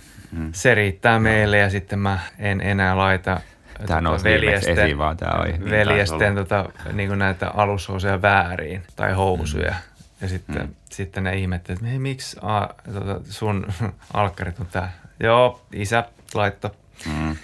[0.53, 3.41] Se riittää meille ja sitten mä en enää laita
[3.87, 5.59] Tää nousi viimeksi esiin vaan tää aihe.
[5.59, 9.71] Niin veljesten tota, niin näitä alushousuja vääriin tai housuja.
[9.71, 9.77] Mm.
[10.21, 10.75] Ja sitten, mm.
[10.91, 13.67] sitten ne ihmettelivät, että miksi a, tota, sun
[14.15, 14.93] alkkarit on tää.
[15.21, 16.77] Joo, isä laitto.
[17.07, 17.37] Mm.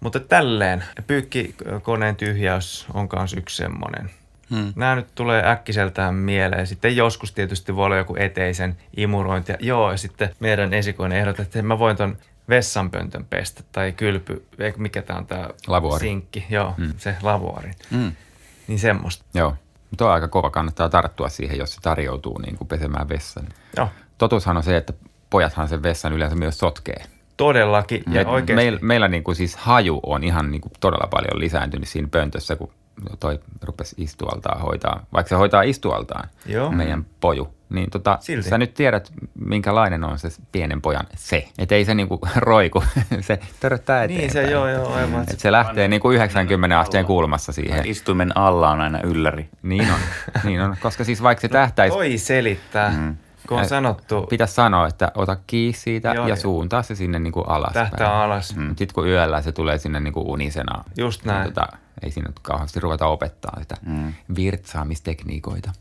[0.00, 4.10] Mutta tälleen, pyykkikoneen tyhjäys on myös yksi semmoinen.
[4.54, 4.72] Hmm.
[4.76, 6.66] Nämä nyt tulee äkkiseltään mieleen.
[6.66, 9.52] Sitten joskus tietysti voi olla joku eteisen imurointi.
[9.52, 12.16] Ja joo, ja sitten meidän esikoinen ehdottaa, että mä voin ton
[12.48, 16.00] vessanpöntön pestä tai kylpy, mikä tämä on tämä Lavuori.
[16.00, 16.92] sinkki, joo, mm.
[16.96, 17.70] se lavuori.
[17.90, 18.12] Mm.
[18.66, 19.24] Niin semmoista.
[19.34, 19.54] Joo,
[19.90, 23.44] mutta on aika kova, kannattaa tarttua siihen, jos se tarjoutuu niin kuin pesemään vessan.
[23.76, 23.88] Joo,
[24.18, 24.92] Totuushan on se, että
[25.30, 27.02] pojathan sen vessan yleensä myös sotkee.
[27.36, 28.02] todellakin.
[28.10, 28.54] Ja Et oikeasti.
[28.64, 32.56] Meil, meillä niin kuin siis haju on ihan niin kuin todella paljon lisääntynyt siinä pöntössä,
[32.56, 32.70] kun
[33.20, 36.72] toi rupesi istualtaan hoitaa, vaikka se hoitaa istualtaan Joo.
[36.72, 37.54] meidän poju.
[37.68, 38.48] Niin tota, Silti.
[38.48, 41.48] sä nyt tiedät, minkälainen on se pienen pojan se.
[41.58, 42.84] Että ei se niinku roiku,
[43.20, 44.20] se töröttää eteenpäin.
[44.20, 45.24] Niin se, joo, joo, aivan.
[45.30, 47.86] Et se lähtee niinku 90 asteen kulmassa siihen.
[47.86, 49.48] Istuimen alla on aina ylläri.
[49.62, 49.98] Niin on,
[50.44, 53.16] niin on, koska siis vaikka se tähtäisi, Toi selittää, mm.
[53.48, 56.36] Kun on sanottu, pitäisi sanoa, että ota kiinni siitä Joo, ja joo.
[56.36, 57.90] suuntaa se sinne niinku alaspäin.
[57.90, 58.56] tähtää alas.
[58.56, 58.68] Mm.
[58.68, 61.44] Sitten kun yöllä se tulee sinne niinku unisena, Just niin näin.
[61.44, 61.66] Tota,
[62.02, 64.14] ei siinä nyt kauheasti ruveta opettaa sitä mm.
[64.36, 65.72] virtsaamistekniikoita.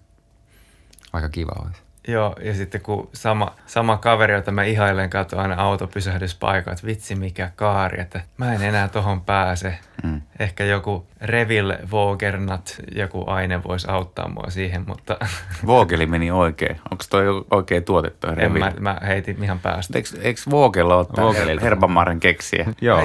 [1.14, 1.82] Vaikka kiva olisi.
[2.08, 7.16] Joo, ja sitten kun sama, sama kaveri, jota mä ihailen, katsoo aina autopysähdyspaikat, että vitsi
[7.16, 9.78] mikä kaari, että mä en enää tohon pääse.
[10.04, 10.22] Mm.
[10.40, 15.18] Ehkä joku Revil Vogernat, joku aine voisi auttaa mua siihen, mutta
[15.66, 16.80] Voogeli meni oikein.
[16.92, 18.60] Onko toi oikea tuote toi en Revil?
[18.60, 19.98] mä, mä heitin ihan päästä.
[19.98, 21.62] Eikö, eikö Voogella ole.
[21.62, 22.66] Herbamaren keksiä?
[22.82, 23.00] Joo.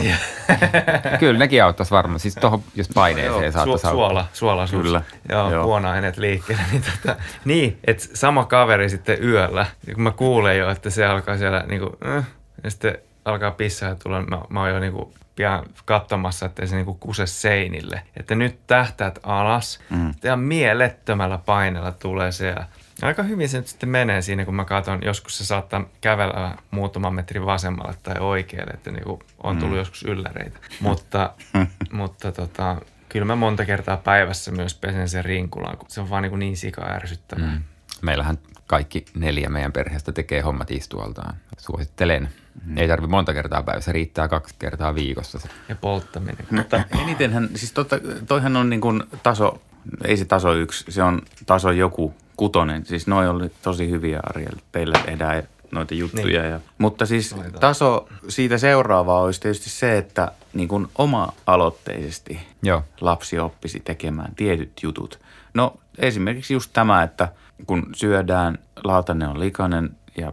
[1.21, 2.21] Kyllä nekin auttaisi varmaan.
[2.21, 3.91] Siis tuohon just paineeseen Joo, saattaisi su- auttaa.
[3.91, 4.83] suola, suolaisuus.
[4.83, 5.03] Kyllä.
[5.29, 5.65] Joo, Joo.
[5.65, 6.63] puona-aineet liikkeelle.
[6.73, 11.07] Niin, tota, niin että sama kaveri sitten yöllä, ja kun mä kuulen jo, että se
[11.07, 12.27] alkaa siellä niin kuin, äh,
[12.65, 16.67] ja sitten alkaa pissaa ja tulla, mä, mä oon jo niin kuin pian katsomassa, että
[16.67, 18.03] se niin kuin kuse seinille.
[18.17, 20.15] Että nyt tähtäät alas, mm.
[20.23, 22.47] ja mielettömällä paineella tulee se.
[22.47, 22.67] Ja
[23.03, 27.15] aika hyvin se nyt sitten menee siinä, kun mä katson, joskus se saattaa kävellä muutaman
[27.15, 29.79] metrin vasemmalle tai oikealle, että niin kuin on tullut mm.
[29.79, 30.59] joskus ylläreitä.
[30.81, 31.35] Mutta,
[31.91, 32.77] mutta tota,
[33.09, 36.41] kyllä mä monta kertaa päivässä myös pesen sen rinkulan, kun se on vaan niin, kuin
[36.41, 37.51] niin sika ärsyttävää.
[37.51, 37.63] Mm.
[38.03, 41.37] Meillähän kaikki neljä meidän perheestä tekee hommat istualtaan.
[41.59, 42.29] Suosittelen.
[42.65, 42.79] Mm.
[42.79, 45.39] Ei tarvi monta kertaa päivässä, riittää kaksi kertaa viikossa.
[45.39, 45.49] se.
[45.69, 46.47] Ja polttaminen.
[46.51, 47.97] Mutta enitenhän, siis totta,
[48.29, 49.61] toihan on niin kuin taso,
[50.05, 52.87] ei se taso yksi, se on taso joku kutonen.
[52.87, 54.57] Siis noi oli tosi hyviä Ariel.
[54.73, 56.43] Teillä tehdään noita juttuja.
[56.43, 56.53] Niin.
[56.53, 62.85] Ja, mutta siis taso siitä seuraavaa olisi tietysti se, että niin kuin oma-aloitteisesti Joo.
[63.01, 65.21] lapsi oppisi tekemään tietyt jutut.
[65.55, 67.29] No esimerkiksi just tämä, että
[67.67, 70.33] kun syödään, lautanen on likainen ja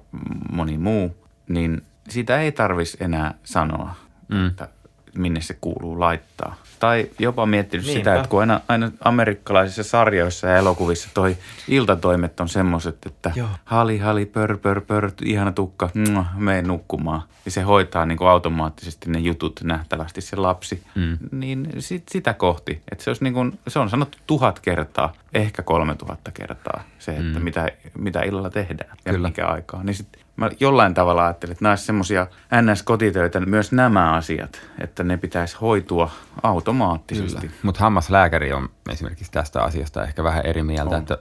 [0.51, 3.95] moni muu, niin sitä ei tarvisi enää sanoa,
[4.27, 4.47] mm.
[4.47, 4.67] että
[5.17, 6.55] minne se kuuluu laittaa.
[6.79, 7.99] Tai jopa miettinyt Niinpä.
[7.99, 13.47] sitä, että kun aina, aina amerikkalaisissa sarjoissa ja elokuvissa toi iltatoimet on semmoiset, että Joo.
[13.65, 17.21] hali, hali, pör, pör, pör, ihana tukka, mua, mene nukkumaan.
[17.45, 20.83] Ja se hoitaa niin kuin automaattisesti ne jutut nähtävästi se lapsi.
[20.95, 21.17] Mm.
[21.31, 22.81] Niin sit, sitä kohti.
[22.91, 27.11] Että se, olisi niin kuin, se on sanottu tuhat kertaa, ehkä kolme tuhatta kertaa se,
[27.11, 27.43] että mm.
[27.43, 29.27] mitä, mitä illalla tehdään ja Kyllä.
[29.27, 29.83] mikä aikaa.
[29.83, 32.27] Niin sit mä jollain tavalla ajattelin, että nämä olisi semmoisia
[32.61, 36.11] NS-kotitöitä, myös nämä asiat, että ne pitäisi hoitua
[36.43, 37.51] automaattisesti.
[37.63, 41.01] Mutta hammaslääkäri on esimerkiksi tästä asiasta ehkä vähän eri mieltä, On.
[41.01, 41.17] että,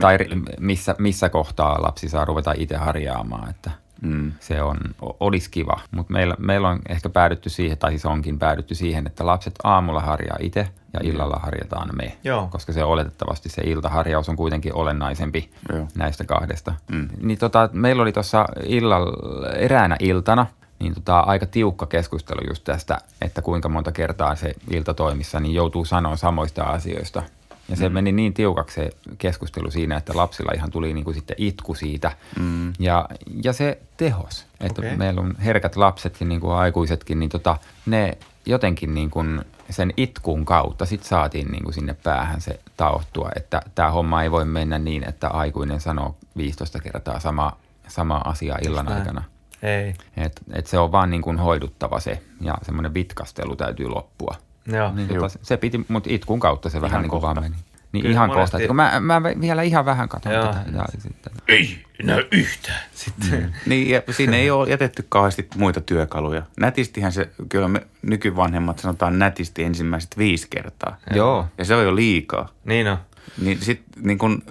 [0.00, 0.18] tai
[0.60, 3.70] missä, missä kohtaa lapsi saa ruveta itse harjaamaan, että
[4.02, 4.32] mm.
[4.40, 5.80] se on, olisi kiva.
[5.90, 10.00] Mutta meillä, meillä on ehkä päädytty siihen, tai siis onkin päädytty siihen, että lapset aamulla
[10.00, 12.16] harjaa itse ja illalla harjataan me.
[12.24, 12.48] Joo.
[12.50, 15.86] Koska se oletettavasti se iltaharjaus on kuitenkin olennaisempi Joo.
[15.94, 16.74] näistä kahdesta.
[16.92, 17.08] Mm.
[17.20, 20.46] Niin tota, meillä oli tuossa illalla, eräänä iltana,
[20.80, 25.84] niin tota, aika tiukka keskustelu just tästä, että kuinka monta kertaa se iltatoimissa niin joutuu
[25.84, 27.22] sanoa samoista asioista.
[27.68, 27.92] Ja se mm.
[27.92, 32.12] meni niin tiukaksi se keskustelu siinä, että lapsilla ihan tuli niin kuin sitten itku siitä.
[32.38, 32.72] Mm.
[32.78, 33.08] Ja,
[33.42, 34.96] ja se tehos, että okay.
[34.96, 37.56] meillä on herkät lapset ja niin kuin aikuisetkin, niin tota,
[37.86, 39.40] ne jotenkin niin kuin
[39.70, 44.30] sen itkun kautta sit saatiin niin kuin sinne päähän se taottua, että tämä homma ei
[44.30, 47.52] voi mennä niin, että aikuinen sanoo 15 kertaa sama,
[47.88, 49.22] sama asia illan Just aikana.
[49.62, 49.94] Ei.
[50.16, 54.34] Et, et se on vaan niin kuin hoiduttava se ja semmoinen vitkastelu täytyy loppua.
[54.72, 54.92] Joo.
[54.92, 57.56] Niin tota, se piti, mutta itkun kautta se ihan vähän niin kuin vaan meni.
[57.92, 58.52] Niin Kyllä ihan monesti...
[58.52, 58.66] kohta.
[58.66, 60.46] Kun mä, mä vielä ihan vähän katson Joo.
[60.46, 60.64] tätä.
[60.72, 61.32] Ja sitten.
[61.48, 62.80] Ei näy yhtään.
[62.92, 63.42] Sitten.
[63.42, 63.52] Mm.
[63.66, 66.42] niin, ja siinä ei ole jätetty kauheasti muita työkaluja.
[66.60, 70.96] Nätistihän se, kyllä me nykyvanhemmat sanotaan nätisti ensimmäiset viisi kertaa.
[71.14, 71.46] Joo.
[71.58, 72.48] Ja se on jo liikaa.
[72.64, 72.98] Niin on.
[73.40, 74.42] Niin sitten niin kun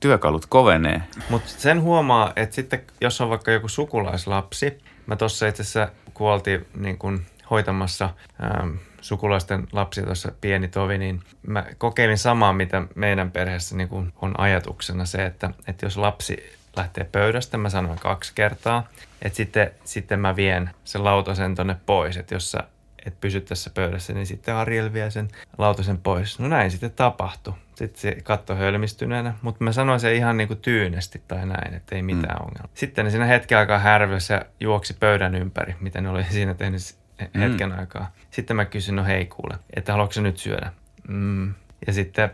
[0.00, 1.02] työkalut kovenee.
[1.30, 6.66] Mutta sen huomaa, että sitten jos on vaikka joku sukulaislapsi, mä tuossa itse asiassa kuoltiin
[6.76, 8.10] niin kun hoitamassa
[8.42, 8.70] ähm,
[9.02, 14.40] sukulaisten lapsia tuossa pieni tovi, niin mä kokeilin samaa, mitä meidän perheessä niin kun on
[14.40, 18.88] ajatuksena se, että, että jos lapsi lähtee pöydästä, mä sanoin kaksi kertaa,
[19.22, 22.58] että sitten, sitten mä vien sen lautasen tonne pois, että jos sä
[23.06, 25.28] et pysy tässä pöydässä, niin sitten Ariel vie sen
[25.58, 26.38] lautasen pois.
[26.38, 27.54] No näin sitten tapahtui.
[27.74, 31.96] Sitten se katto hölmistyneenä, mutta mä sanoin se ihan niin kuin tyynesti tai näin, että
[31.96, 32.46] ei mitään mm.
[32.46, 32.74] ongelmaa.
[32.74, 36.80] Sitten ne siinä hetken aikaa härvössä juoksi pöydän ympäri, mitä ne oli siinä tehnyt
[37.20, 37.78] hetken mm.
[37.78, 38.12] aikaa.
[38.30, 40.72] Sitten mä kysyin, no hei kuule, että haluatko nyt syödä?
[41.08, 41.54] Mm.
[41.86, 42.30] Ja sitten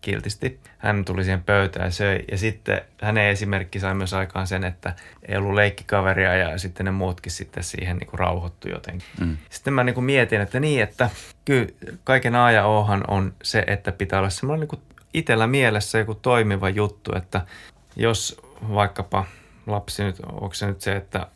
[0.00, 0.60] kiltisti.
[0.78, 2.24] Hän tuli siihen pöytään ja söi.
[2.30, 4.94] Ja sitten hänen esimerkki sai myös aikaan sen, että
[5.28, 9.08] ei ollut leikkikaveria ja sitten ne muutkin sitten siihen niin kuin rauhoittu jotenkin.
[9.20, 9.36] Mm.
[9.50, 11.10] Sitten mä niin kuin mietin, että niin, että
[11.44, 11.66] kyllä
[12.04, 14.82] kaiken A ja Ohan on se, että pitää olla semmoinen niin kuin
[15.14, 17.40] itsellä mielessä joku toimiva juttu, että
[17.96, 18.40] jos
[18.74, 19.24] vaikkapa
[19.66, 21.26] lapsi nyt, onko se nyt se, että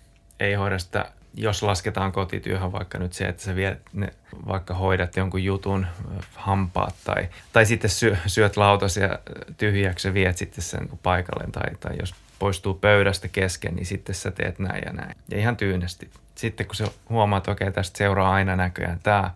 [0.41, 4.09] ei hoida sitä jos lasketaan kotityöhön vaikka nyt se, että sä viet ne,
[4.47, 5.87] vaikka hoidat jonkun jutun
[6.35, 9.19] hampaat tai, tai sitten syö, syöt lautasia
[9.59, 14.31] tyhjäksi ja viet sitten sen paikalle tai, tai jos poistuu pöydästä kesken, niin sitten sä
[14.31, 15.17] teet näin ja näin.
[15.31, 16.11] Ja ihan tyynesti.
[16.35, 19.31] Sitten kun sä huomaat, että okei, tästä seuraa aina näköjään tämä,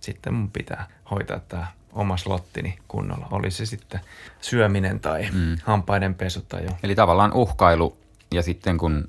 [0.00, 3.28] sitten mun pitää hoitaa tämä oma slottini kunnolla.
[3.30, 4.00] Oli se sitten
[4.40, 5.56] syöminen tai mm.
[5.62, 6.70] hampaiden pesu tai jo.
[6.82, 7.98] Eli tavallaan uhkailu
[8.34, 9.08] ja sitten kun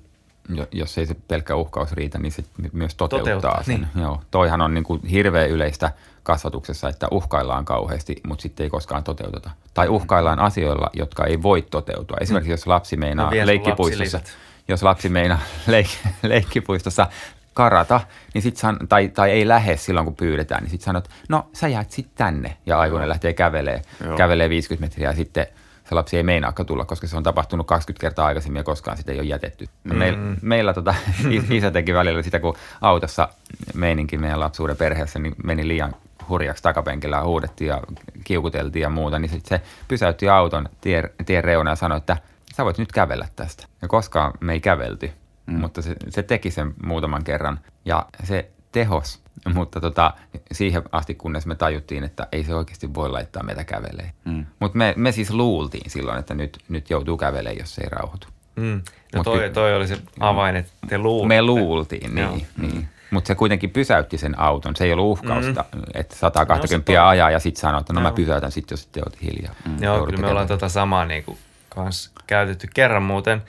[0.72, 2.44] jos ei se pelkkä uhkaus riitä, niin se
[2.74, 3.88] myös toteuttaa, toteuttaa sen.
[3.96, 4.04] Niin.
[4.04, 4.22] Joo.
[4.32, 5.92] Toihan on niin kuin hirveän yleistä
[6.24, 9.50] kasvatuksessa, että uhkaillaan kauheasti, mutta sitten ei koskaan toteuteta.
[9.74, 12.18] Tai uhkaillaan asioilla, jotka ei voi toteutua.
[12.22, 14.20] Esimerkiksi jos lapsi meinaa no, leikkipuistossa,
[14.68, 17.08] jos lapsi meinaa leik- leikkipuistossa
[17.54, 18.02] karata,
[18.34, 21.68] niin sit san, tai, tai ei lähde silloin, kun pyydetään, niin sitten sanot, no sä
[21.68, 22.58] jäät sitten tänne.
[22.66, 23.82] Ja aikuinen lähtee kävelee,
[24.18, 25.48] kävelee 50 metriä ja sitten–
[25.90, 29.12] se lapsi ei meinaakaan tulla, koska se on tapahtunut 20 kertaa aikaisemmin ja koskaan sitä
[29.12, 29.70] ei ole jätetty.
[29.84, 29.98] Mm.
[29.98, 30.96] Meil, meillä tota,
[31.50, 33.30] isä teki välillä sitä, kun autossa
[33.74, 35.96] meininki meidän lapsuuden perheessä niin meni liian
[36.30, 37.82] hurjaksi takapenkillä ja huudettiin ja
[38.24, 42.18] kiukuteltiin ja muuta, niin sit se pysäytti auton tien, tien reuna ja sanoi, että
[42.56, 43.68] sä voit nyt kävellä tästä.
[43.82, 45.12] Ja koskaan me ei kävelty,
[45.46, 45.60] mm.
[45.60, 49.22] mutta se, se teki sen muutaman kerran ja se tehos
[49.54, 50.14] mutta tota,
[50.52, 54.12] siihen asti, kunnes me tajuttiin, että ei se oikeasti voi laittaa meitä kävelee.
[54.26, 54.46] Mm.
[54.60, 58.28] Mutta me, me siis luultiin silloin, että nyt, nyt joutuu kävelemään, jos ei rauhoitu.
[58.56, 58.82] Mm.
[59.16, 61.36] No toi, toi oli se avain, että te luulitte.
[61.36, 62.28] Me luultiin, niin.
[62.28, 62.38] Joo.
[62.58, 62.90] niin.
[63.12, 64.76] Mutta se kuitenkin pysäytti sen auton.
[64.76, 65.82] Se ei ollut uhkausta, mm.
[65.94, 69.02] että 120 no, ajaa ja sitten sanoi, että no, no mä pysäytän sitten, jos te
[69.02, 69.56] olette hiljaa.
[69.66, 69.84] Mm.
[69.84, 71.38] Joo, kyllä me ollaan tota samaa niin kuin
[71.70, 72.68] kans käytetty.
[72.74, 73.42] Kerran muuten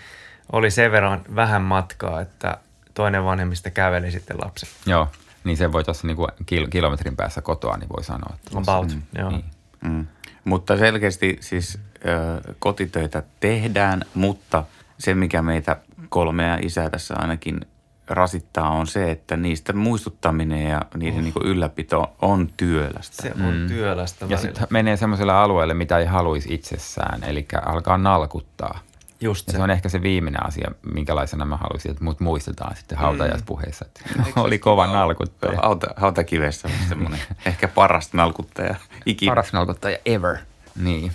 [0.53, 2.59] oli sen verran vähän matkaa, että
[2.95, 4.69] toinen vanhemmista käveli sitten lapsen.
[4.87, 5.09] Joo.
[5.45, 8.35] Niin se voi tuossa niinku kil- kilometrin päässä kotoa, niin voi sanoa.
[8.35, 9.31] Että About, mm, joo.
[9.31, 9.45] Niin.
[9.85, 10.07] Mm.
[10.45, 14.65] Mutta selkeästi siis ö, kotitöitä tehdään, mutta
[14.99, 15.77] se mikä meitä
[16.09, 17.61] kolmea isää tässä ainakin
[18.09, 21.23] rasittaa on se, että niistä muistuttaminen ja niiden uh.
[21.25, 23.23] niin ylläpito on työlästä.
[23.23, 23.67] Se on mm.
[23.69, 24.35] työlästä välillä.
[24.35, 28.79] Ja sitten menee semmoiselle alueelle, mitä ei haluaisi itsessään, eli alkaa nalkuttaa.
[29.21, 29.57] Just se.
[29.57, 33.03] se on ehkä se viimeinen asia, minkälaisena mä haluaisin, että mut muistetaan sitten mm.
[33.03, 33.85] hautajaispuheissa.
[33.85, 34.01] Että
[34.41, 35.61] oli kova nalkuttaja.
[35.63, 38.75] Hauta, hautakivessä on semmoinen ehkä paras nalkuttaja
[39.07, 39.31] ikinä.
[39.31, 40.37] Paras nalkuttaja ever.
[40.77, 41.13] Niin.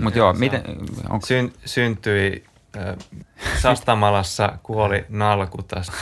[0.00, 0.62] Mutta joo, miten...
[1.08, 1.26] Onko...
[1.26, 2.44] Syn, syntyi
[2.76, 2.96] äh,
[3.62, 5.92] Sastamalassa kuoli nalkutas.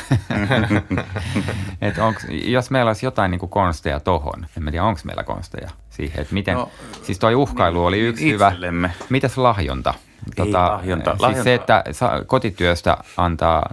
[1.81, 6.21] Et onks, jos meillä olisi jotain niin konsteja tohon, en tiedä onko meillä konsteja siihen,
[6.21, 6.71] että miten, no,
[7.03, 8.89] siis toi uhkailu oli yksi itsellemme.
[8.89, 9.07] hyvä.
[9.09, 9.95] Mitäs lahjonta?
[10.37, 11.11] Tota, lahjonta.
[11.11, 11.45] Siis lahjonta.
[11.45, 11.85] se, että
[12.27, 13.69] kotityöstä antaa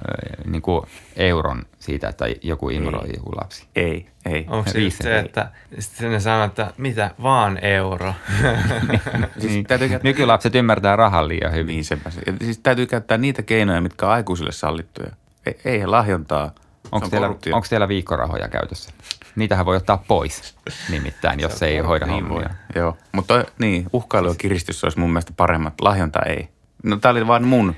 [0.45, 0.85] niin kuin
[1.15, 3.67] euron siitä, että joku ignoroi joku lapsi.
[3.75, 4.45] Ei, ei.
[4.49, 8.13] Onko se just se, että sitten ne sanoo, että mitä, vaan euro?
[9.39, 9.63] siis niin.
[9.63, 9.99] käyttää...
[10.03, 11.67] Nykylapset ymmärtää rahan liian hyvin.
[11.67, 12.21] Niin sepä se.
[12.41, 15.11] Siis täytyy käyttää niitä keinoja, mitkä on aikuisille sallittuja.
[15.45, 16.51] Ei, ei lahjontaa
[16.91, 18.91] Onko on teillä, onko teillä viikkorahoja käytössä?
[19.35, 20.55] Niitähän voi ottaa pois
[20.89, 22.55] nimittäin, jos se ei hoida Niin voi, hommia.
[22.75, 22.97] joo.
[23.11, 25.73] Mutta niin, uhkailu ja kiristys olisi mun mielestä paremmat.
[25.81, 26.49] Lahjonta ei.
[26.83, 27.75] No tää oli vaan mun.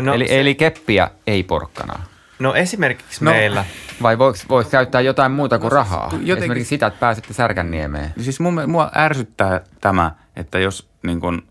[0.00, 2.04] No, eli, se- eli keppiä ei porkkanaa.
[2.38, 3.30] No esimerkiksi No.
[3.30, 3.64] meillä,
[4.02, 6.06] Vai voiko, voiko käyttää jotain muuta kuin rahaa?
[6.12, 8.12] jotenkin- Esimerkiksi sitä, että pääsette Särkänniemeen.
[8.20, 11.42] Siis mun, mua ärsyttää tämä, että jos, niin kun,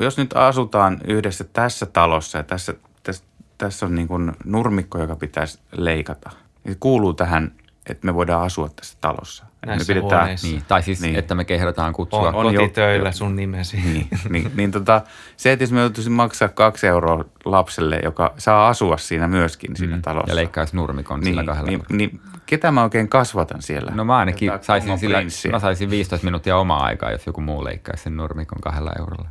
[0.00, 3.24] jos nyt asutaan yhdessä tässä talossa ja tässä, tässä,
[3.58, 6.30] tässä on niin kun nurmikko, joka pitäisi leikata.
[6.64, 7.52] Niin se kuuluu tähän,
[7.90, 9.44] että me voidaan asua tässä talossa.
[9.54, 10.46] Että Näissä me pidetään, huoneissa.
[10.46, 11.16] Niin, tai siis, Niin.
[11.16, 12.28] että me kehdataan kutsua.
[12.28, 13.76] on, on jo- kotitöillä sun nimesi.
[13.76, 15.02] niin, niin, niin tota,
[15.36, 19.96] se, että jos me joutuisin maksaa kaksi euroa lapselle, joka saa asua siinä myöskin siinä
[19.96, 20.02] Mm.
[20.02, 20.30] talossa.
[20.30, 21.68] Ja leikkaisi nurmikon niin, sillä kahdella.
[21.70, 23.90] niin, niin, ketä mä oikein kasvatan siellä?
[23.94, 25.22] No mä ainakin Jotain saisin, sillä,
[25.52, 29.28] mä saisin 15 minuuttia omaa aikaa, jos joku muu leikkaisi sen nurmikon kahdella eurolla.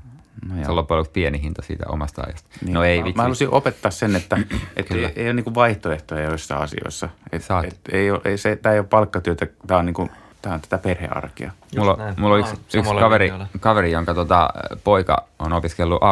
[0.48, 2.50] No se on loppujen lopuksi pieni hinta siitä omasta ajasta.
[2.62, 2.74] Niin.
[2.74, 3.18] No ei mä, vitsi.
[3.18, 4.38] Mä halusin opettaa sen, että,
[4.78, 7.10] että ei, ei ole niinku vaihtoehtoja joissain asioissa.
[7.32, 7.66] Et, Saat.
[7.66, 10.10] et, ei ole, ei se, tämä ei ole palkkatyötä, tämä on, niinku,
[10.42, 11.52] tää on tätä perhearkia.
[11.78, 12.16] Mulla, näin.
[12.18, 14.50] mulla on yksi, yksi kaveri, kaveri, jonka tota,
[14.84, 16.04] poika on opiskellut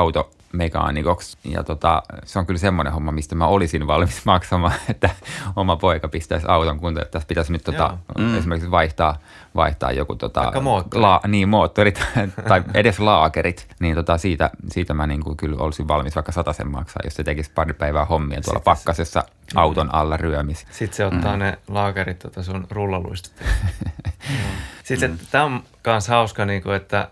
[0.47, 1.37] automekaanikoksi.
[1.43, 5.09] Ja tota, se on kyllä semmoinen homma, mistä mä olisin valmis maksamaan, että
[5.55, 7.01] oma poika pistäisi auton kuntoon.
[7.01, 8.37] Että Tässä pitäisi nyt tota, mm.
[8.37, 9.17] esimerkiksi vaihtaa,
[9.55, 11.01] vaihtaa joku tota, moottori.
[11.01, 12.03] la, niin, moottorit
[12.49, 13.67] tai edes laakerit.
[13.79, 17.23] Niin tota, siitä, siitä mä niin kuin kyllä olisin valmis vaikka sen maksaa, jos se
[17.23, 19.23] tekisi pari päivää hommia tuolla Sitten se- pakkasessa
[19.55, 20.65] auton alla ryömis.
[20.71, 21.39] Sitten se ottaa mm.
[21.39, 23.33] ne laakerit tota sun rullaluistot.
[24.83, 27.09] Sitten tämä on myös hauska, niin kuin, että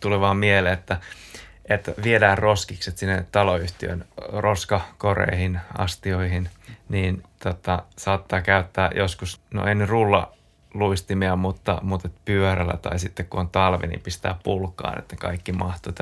[0.00, 0.96] tulee vaan mieleen, että,
[1.68, 6.48] että viedään roskikset sinne taloyhtiön roskakoreihin, astioihin,
[6.88, 10.32] niin tota, saattaa käyttää joskus, no en rulla
[10.74, 15.92] luistimia, mutta, mutta pyörällä tai sitten kun on talvi, niin pistää pulkkaan, että kaikki mahtuu.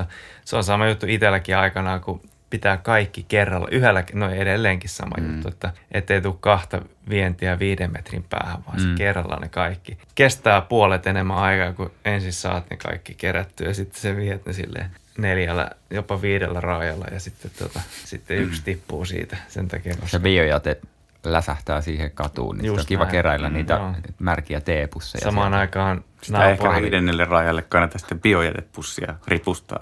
[0.45, 5.33] Se on sama juttu itselläkin aikanaan, kun pitää kaikki kerralla, yhdellä, no edelleenkin sama mm.
[5.33, 8.83] juttu, että ettei tule kahta vientiä viiden metrin päähän, vaan mm.
[8.83, 9.97] se kerralla ne kaikki.
[10.15, 14.53] Kestää puolet enemmän aikaa, kun ensin saat ne kaikki kerättyä ja sitten se viet ne
[14.53, 20.07] silleen neljällä, jopa viidellä raajalla ja sitten, tota, sitten yksi tippuu siitä sen takia, koska
[20.07, 20.81] Se biojäte
[21.23, 23.11] läsähtää siihen katuun, niin Just on kiva näin.
[23.11, 23.93] keräillä Mm, niitä joo.
[24.19, 25.23] märkiä teepusseja.
[25.23, 25.59] samaan sieltä.
[25.59, 29.79] aikaan Sitä ehkä viidennelle rajalle kannata sitten biojätepussia ripustaa.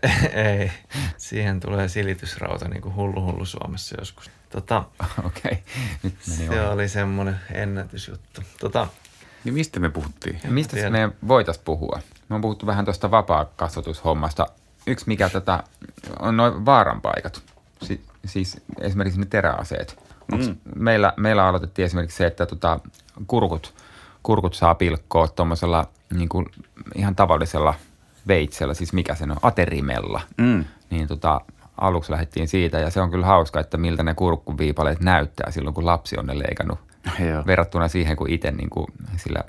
[0.58, 0.70] Ei,
[1.16, 4.30] siihen tulee silitysrauta niin kuin hullu hullu Suomessa joskus.
[4.50, 4.76] Tota,
[5.26, 5.56] Okei, okay.
[6.02, 6.72] nyt meni se ohi.
[6.72, 8.40] oli semmoinen ennätysjuttu.
[8.60, 8.86] Tota,
[9.44, 10.40] Niin mistä me puhuttiin?
[10.48, 12.00] Mistä me voitaisiin puhua?
[12.28, 14.46] Me on puhuttu vähän tuosta vapaa-kasvatushommasta.
[14.86, 15.62] Yksi mikä tätä
[16.20, 17.42] on noin vaaranpaikat.
[17.82, 20.02] Si- siis esimerkiksi ne teräaseet.
[20.32, 20.56] Mm.
[20.76, 22.80] Meillä, meillä aloitettiin esimerkiksi se, että tota,
[23.26, 23.74] kurkut,
[24.22, 26.46] kurkut saa pilkkoa tuommoisella niin kuin
[26.94, 27.74] ihan tavallisella
[28.28, 30.20] veitsellä, siis mikä se on, aterimella.
[30.38, 30.64] Mm.
[30.90, 31.40] Niin tota,
[31.78, 35.86] aluksi lähdettiin siitä ja se on kyllä hauska, että miltä ne kurkkuviipaleet näyttää silloin, kun
[35.86, 36.78] lapsi on ne leikannut
[37.30, 37.42] Joo.
[37.46, 39.44] verrattuna siihen, kun itse niin kuin sillä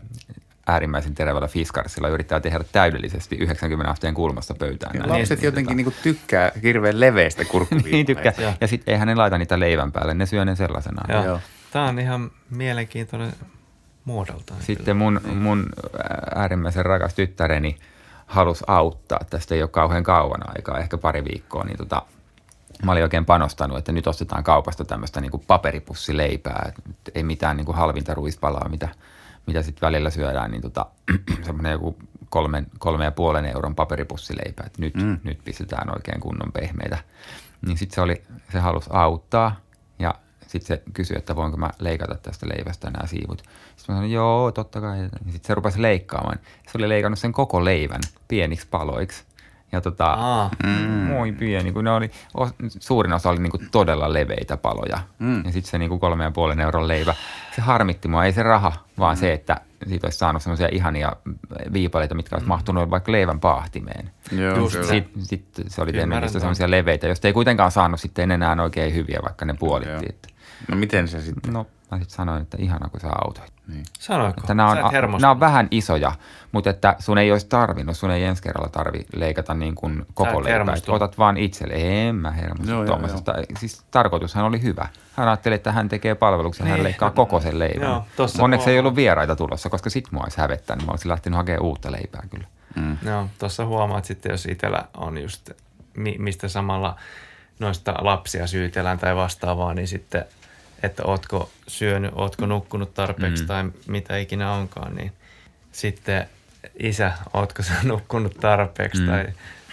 [0.67, 4.91] äärimmäisen terävällä fiskarsilla yrittää tehdä täydellisesti 90 asteen kulmasta pöytään.
[4.93, 5.19] Ja näin.
[5.19, 7.95] lapset Niin, jotenkin niinku tykkää hirveän leveistä kurkkuviipaleista.
[7.95, 8.33] niin tykkää.
[8.37, 8.53] Joo.
[8.61, 11.09] Ja sitten eihän ne laita niitä leivän päälle, ne syö ne sellaisenaan.
[11.09, 11.25] joo.
[11.25, 11.39] Joo.
[11.71, 13.33] Tämä on ihan mielenkiintoinen
[14.05, 14.61] muodoltaan.
[14.61, 15.69] Sitten mun, mun
[16.35, 17.77] äärimmäisen rakas tyttäreni
[18.25, 19.19] halusi auttaa.
[19.29, 22.01] Tästä ei ole kauhean kauan aikaa, ehkä pari viikkoa, niin tota,
[22.85, 27.65] mä olin oikein panostanut, että nyt ostetaan kaupasta tämmöistä niin paperipussileipää, että ei mitään niin
[27.65, 28.89] kuin halvinta ruispalaa, mitä,
[29.45, 30.85] mitä sitten välillä syödään, niin tota,
[31.45, 31.97] semmoinen joku
[32.29, 35.19] kolmen, kolme ja puolen euron paperipussileipä, että nyt, mm.
[35.23, 36.97] nyt pistetään oikein kunnon pehmeitä.
[37.65, 39.55] Niin sitten se, oli, se halusi auttaa
[39.99, 40.13] ja
[40.47, 43.37] sitten se kysyi, että voinko mä leikata tästä leivästä nämä siivut.
[43.37, 45.09] Sitten mä sanoin, joo, totta kai.
[45.25, 46.39] Sitten se rupesi leikkaamaan.
[46.71, 49.23] Se oli leikannut sen koko leivän pieniksi paloiksi.
[49.73, 50.17] Ja tota,
[50.63, 50.69] mm.
[51.07, 52.49] moi pieni, kun ne oli, o,
[52.79, 54.99] suurin osa oli niinku todella leveitä paloja.
[55.19, 55.45] Mm.
[55.45, 57.15] Ja sitten se niinku kolme ja puolen euron leivä,
[57.55, 59.19] se harmitti mua, ei se raha, vaan mm.
[59.19, 61.11] se, että siitä olisi saanut semmoisia ihania
[61.73, 64.11] viipaleita, mitkä olisi mahtunut vaikka leivän paahtimeen.
[64.31, 64.83] Joo, Just.
[64.83, 68.93] Sitten sit se oli tehnyt niistä semmoisia leveitä, joista ei kuitenkaan saanut sitten enää oikein
[68.95, 69.93] hyviä, vaikka ne puolitti.
[69.93, 70.03] Joo.
[70.09, 70.27] Että,
[70.67, 71.53] No miten se sitten?
[71.53, 73.52] no, mä sitten sanoin, että ihana kun sä autoit.
[73.67, 73.85] Niin.
[73.99, 74.41] sanoiko?
[74.41, 74.77] Että nämä on,
[75.21, 76.11] nämä on vähän isoja,
[76.51, 80.43] mutta että sun ei olisi tarvinnut, sun ei ensi kerralla tarvi leikata niin kuin koko
[80.43, 80.75] leipää.
[80.87, 81.73] Otat vaan itselle.
[82.07, 83.33] En mä hermostu Joo, joo, tuommoisesta.
[83.59, 84.87] Siis tarkoitushan oli hyvä.
[85.15, 86.83] Hän ajatteli, että hän tekee palveluksen, hän Niin.
[86.83, 87.87] leikkaa koko sen leivän.
[87.89, 88.87] Joo, tossa Onneksi ei huomaa.
[88.87, 90.85] ollut vieraita tulossa, koska sit mua olisi hävettänyt.
[90.85, 92.47] Mä olisin lähtenyt hakemaan uutta leipää kyllä.
[92.75, 92.97] Mm.
[93.05, 95.49] Joo, tuossa huomaat sitten, jos itsellä on just,
[95.97, 96.95] mi- mistä samalla
[97.59, 100.25] noista lapsia syytellään tai vastaavaa, niin sitten,
[100.83, 103.47] että ootko syönyt, ootko nukkunut tarpeeksi mm.
[103.47, 105.11] tai mitä ikinä onkaan, niin
[105.71, 106.29] sitten
[106.79, 109.07] isä, ootko sä nukkunut tarpeeksi mm.
[109.07, 109.25] tai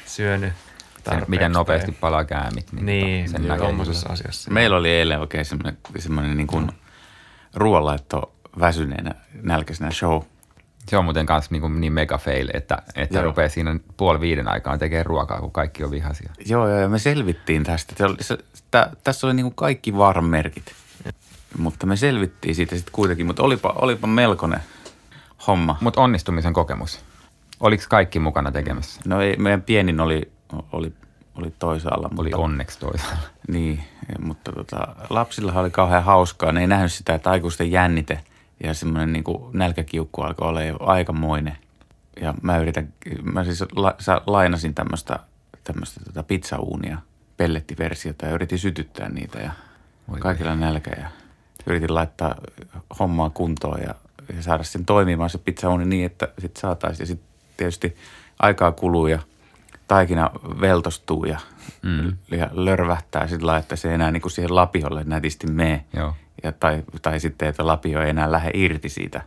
[0.06, 1.30] syönyt Sen, tarpeeksi.
[1.30, 2.00] miten nopeasti tai...
[2.00, 2.72] palaa käämit.
[2.72, 4.50] Niin, Niin, tota, sen niin näkee tuommoisessa asiassa.
[4.50, 6.70] Meillä oli eilen oikein semmoinen, semmoinen niin kuin
[7.54, 10.22] ruoanlaitto väsyneenä, nälkäisenä show.
[10.88, 13.24] Se on muuten kanssa niin, niin mega fail, että, että Joo.
[13.24, 16.30] rupeaa siinä puoli viiden aikaan tekemään ruokaa, kun kaikki on vihaisia.
[16.46, 17.94] Joo, joo, ja me selvittiin tästä.
[17.98, 18.38] Se oli, se,
[18.70, 20.72] tä, tässä oli niinku kaikki varmerkit.
[21.58, 24.60] Mutta me selvittiin siitä sitten kuitenkin, mutta olipa, olipa melkoinen
[25.46, 25.78] homma.
[25.80, 27.04] Mutta onnistumisen kokemus.
[27.60, 29.00] Oliko kaikki mukana tekemässä?
[29.04, 30.32] No ei, meidän pienin oli,
[30.72, 30.92] oli,
[31.34, 32.10] oli toisaalla.
[32.18, 33.28] Oli mutta, onneksi toisaalla.
[33.48, 33.84] Niin,
[34.18, 36.52] mutta tota, lapsilla oli kauhean hauskaa.
[36.52, 38.20] Ne ei nähnyt sitä, että aikuisten jännite
[38.62, 41.58] ja semmoinen niin nälkäkiukku alkoi olla jo aikamoinen.
[42.20, 42.92] Ja mä yritän,
[43.22, 43.96] mä siis la,
[44.26, 45.18] lainasin tämmöistä
[45.64, 46.98] tämmöistä tota pizzauunia,
[47.36, 49.50] pellettiversiota ja yritin sytyttää niitä ja
[50.08, 51.08] Voi kaikilla nälkä ja
[51.66, 52.34] yritin laittaa
[52.98, 53.94] hommaa kuntoon ja,
[54.36, 57.02] ja saada sen toimimaan se pizzauuni niin, että sitten saataisiin.
[57.02, 57.96] Ja sitten tietysti
[58.38, 59.18] aikaa kuluu ja
[59.88, 60.30] taikina
[60.60, 61.38] veltostuu ja,
[61.82, 62.16] Mm.
[62.30, 65.84] ja lörvähtää sillä lailla, että se ei enää niin kuin siihen lapiolle nätisti mene.
[65.96, 66.14] Joo.
[66.42, 69.22] Ja, tai, tai sitten, että lapio ei enää lähde irti siitä.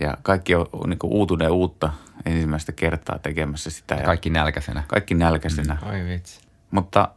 [0.00, 1.92] Ja kaikki on niin kuin uutuneen uutta
[2.24, 3.94] ensimmäistä kertaa tekemässä sitä.
[3.94, 4.82] Ja Kaikki nälkäisenä.
[4.88, 5.76] kaikki nälkäisenä.
[5.86, 6.40] Oi vitsi.
[6.70, 7.08] Mutta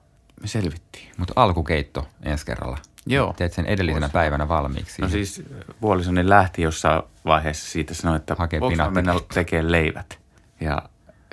[0.42, 1.12] me selvittiin.
[1.18, 2.78] Mutta alkukeitto ensi kerralla.
[3.06, 3.34] Joo.
[3.38, 5.02] Teet sen edellisenä päivänä valmiiksi.
[5.02, 5.26] No siihen.
[5.26, 5.48] siis
[5.82, 8.60] puolisoni lähti jossain vaiheessa siitä sanoi, että Hakee
[8.92, 10.20] mennä tekemään leivät.
[10.62, 10.82] Ja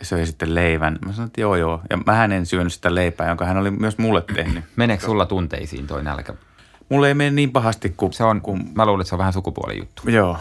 [0.03, 0.99] söi sitten leivän.
[1.07, 1.81] Mä sanoin, että joo joo.
[1.91, 4.65] Ja mä en syönyt sitä leipää, jonka hän oli myös mulle tehnyt.
[4.77, 6.35] Meneekö sulla tunteisiin toi nälkä?
[6.89, 8.13] Mulle ei mene niin pahasti kuin...
[8.13, 10.03] Se on, kuin mä luulen, että se on vähän sukupuolijuttu.
[10.11, 10.37] joo,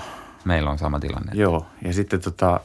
[0.45, 1.31] Meillä on sama tilanne.
[1.35, 1.65] joo.
[1.81, 2.59] Ja sitten tota,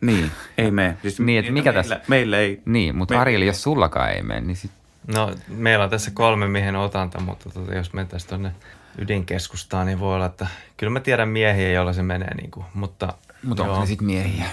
[0.00, 0.96] niin, ei mene.
[1.02, 2.62] Siis Niin, että mikä meillä, tässä- Meillä ei...
[2.64, 4.70] Niin, mutta Me- Arili, jos sullakaan ei mene, niin sit,
[5.14, 8.52] No, meillä on tässä kolme miehen otanta, mutta tota, jos mentäisiin tuonne
[8.98, 10.46] ydinkeskustaan, niin voi olla, että
[10.76, 13.14] kyllä mä tiedän miehiä, joilla se menee, niin kuin, mutta...
[13.42, 14.44] mutta onko ne sitten miehiä?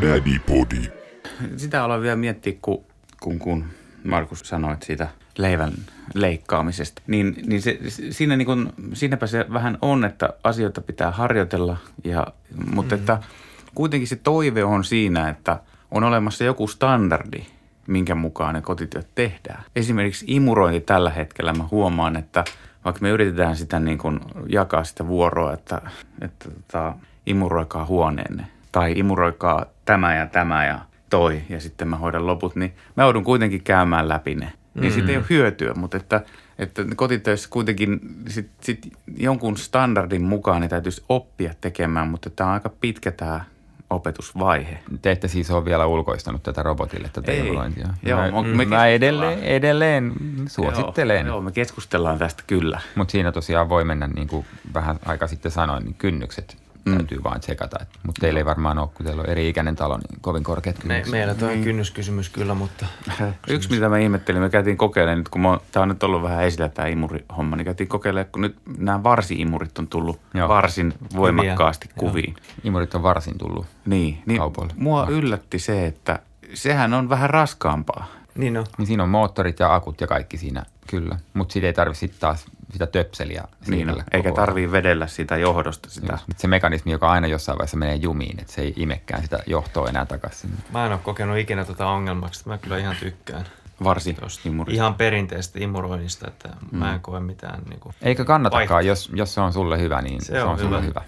[0.00, 0.92] Daddy Body.
[1.56, 2.84] Sitä aloin vielä miettiä, kun,
[3.20, 3.64] kun, kun
[4.04, 5.08] Markus sanoit siitä
[5.38, 5.72] leivän
[6.14, 7.02] leikkaamisesta.
[7.06, 7.78] Niin, niin se,
[8.10, 12.26] siinä niin kun, siinäpä se vähän on, että asioita pitää harjoitella, ja,
[12.74, 13.00] mutta mm.
[13.00, 13.18] että
[13.74, 15.60] kuitenkin se toive on siinä, että
[15.90, 17.46] on olemassa joku standardi,
[17.86, 19.64] minkä mukaan ne kotityöt tehdään.
[19.76, 22.44] Esimerkiksi imurointi tällä hetkellä mä huomaan, että
[22.84, 25.80] vaikka me yritetään sitä niin kuin jakaa sitä vuoroa, että,
[26.20, 26.94] että tota,
[27.26, 30.78] imuroikaa huoneenne tai imuroikaa tämä ja tämä ja
[31.10, 34.52] toi ja sitten mä hoidan loput, niin mä joudun kuitenkin käymään läpi ne.
[34.80, 36.20] Niin siitä ei ole hyötyä, mutta että,
[36.58, 42.54] että kotitöissä kuitenkin sit, sit jonkun standardin mukaan ne täytyisi oppia tekemään, mutta tämä on
[42.54, 43.44] aika pitkä tämä
[43.90, 44.78] opetusvaihe.
[45.02, 47.38] Te ette siis ole vielä ulkoistanut tätä robotille, tätä Ei.
[47.38, 47.88] imurointia.
[48.02, 50.12] Joo, mä, me mä edelleen, edelleen
[50.46, 51.26] suosittelen.
[51.26, 52.80] Joo, joo, me keskustellaan tästä kyllä.
[52.94, 56.94] Mutta siinä tosiaan voi mennä, niin kuin vähän aika sitten sanoin, niin kynnykset mm.
[56.94, 57.76] täytyy vaan tsekata.
[58.02, 61.12] Mutta teillä ei varmaan ole, kun teillä on eri-ikäinen talo, niin kovin korkeat Me, kynnykset.
[61.12, 62.86] meillä toi on kynnyskysymys kyllä, mutta...
[63.48, 66.68] Yksi, mitä mä ihmettelin, me käytiin kokeilemaan nyt, kun tämä on nyt ollut vähän esillä
[66.68, 70.40] tämä imurihomma, niin käytiin kokeilemaan, kun nyt nämä varsi-imurit on tullut Joo.
[70.40, 70.48] Joo.
[70.48, 71.94] varsin voimakkaasti Joo.
[72.08, 72.36] kuviin.
[72.64, 73.66] Imurit on varsin tullut.
[73.86, 74.74] Niin, niin Kaupoille.
[74.76, 76.18] mua yllätti se, että
[76.54, 78.06] sehän on vähän raskaampaa.
[78.34, 81.18] Niin no, Niin siinä on moottorit ja akut ja kaikki siinä, kyllä.
[81.34, 86.12] Mutta siitä ei tarvitse sitten taas sitä töpseliä Niin, eikä tarvii vedellä sitä johdosta sitä.
[86.12, 86.24] Just.
[86.36, 90.06] Se mekanismi, joka aina jossain vaiheessa menee jumiin, että se ei imekään sitä johtoa enää
[90.06, 90.50] takaisin.
[90.72, 93.44] mä en ole kokenut ikinä tota ongelmaksi, että mä kyllä ihan tykkään.
[93.84, 94.74] Varsi Tosta imurista.
[94.74, 96.78] Ihan perinteistä imuroinnista, että mm.
[96.78, 100.22] mä en koe mitään niin kuin, Eikä kannatakaan, jos, jos se on sulle hyvä, niin
[100.22, 101.00] se, Se on, on sulle hyvä.
[101.00, 101.02] hyvä.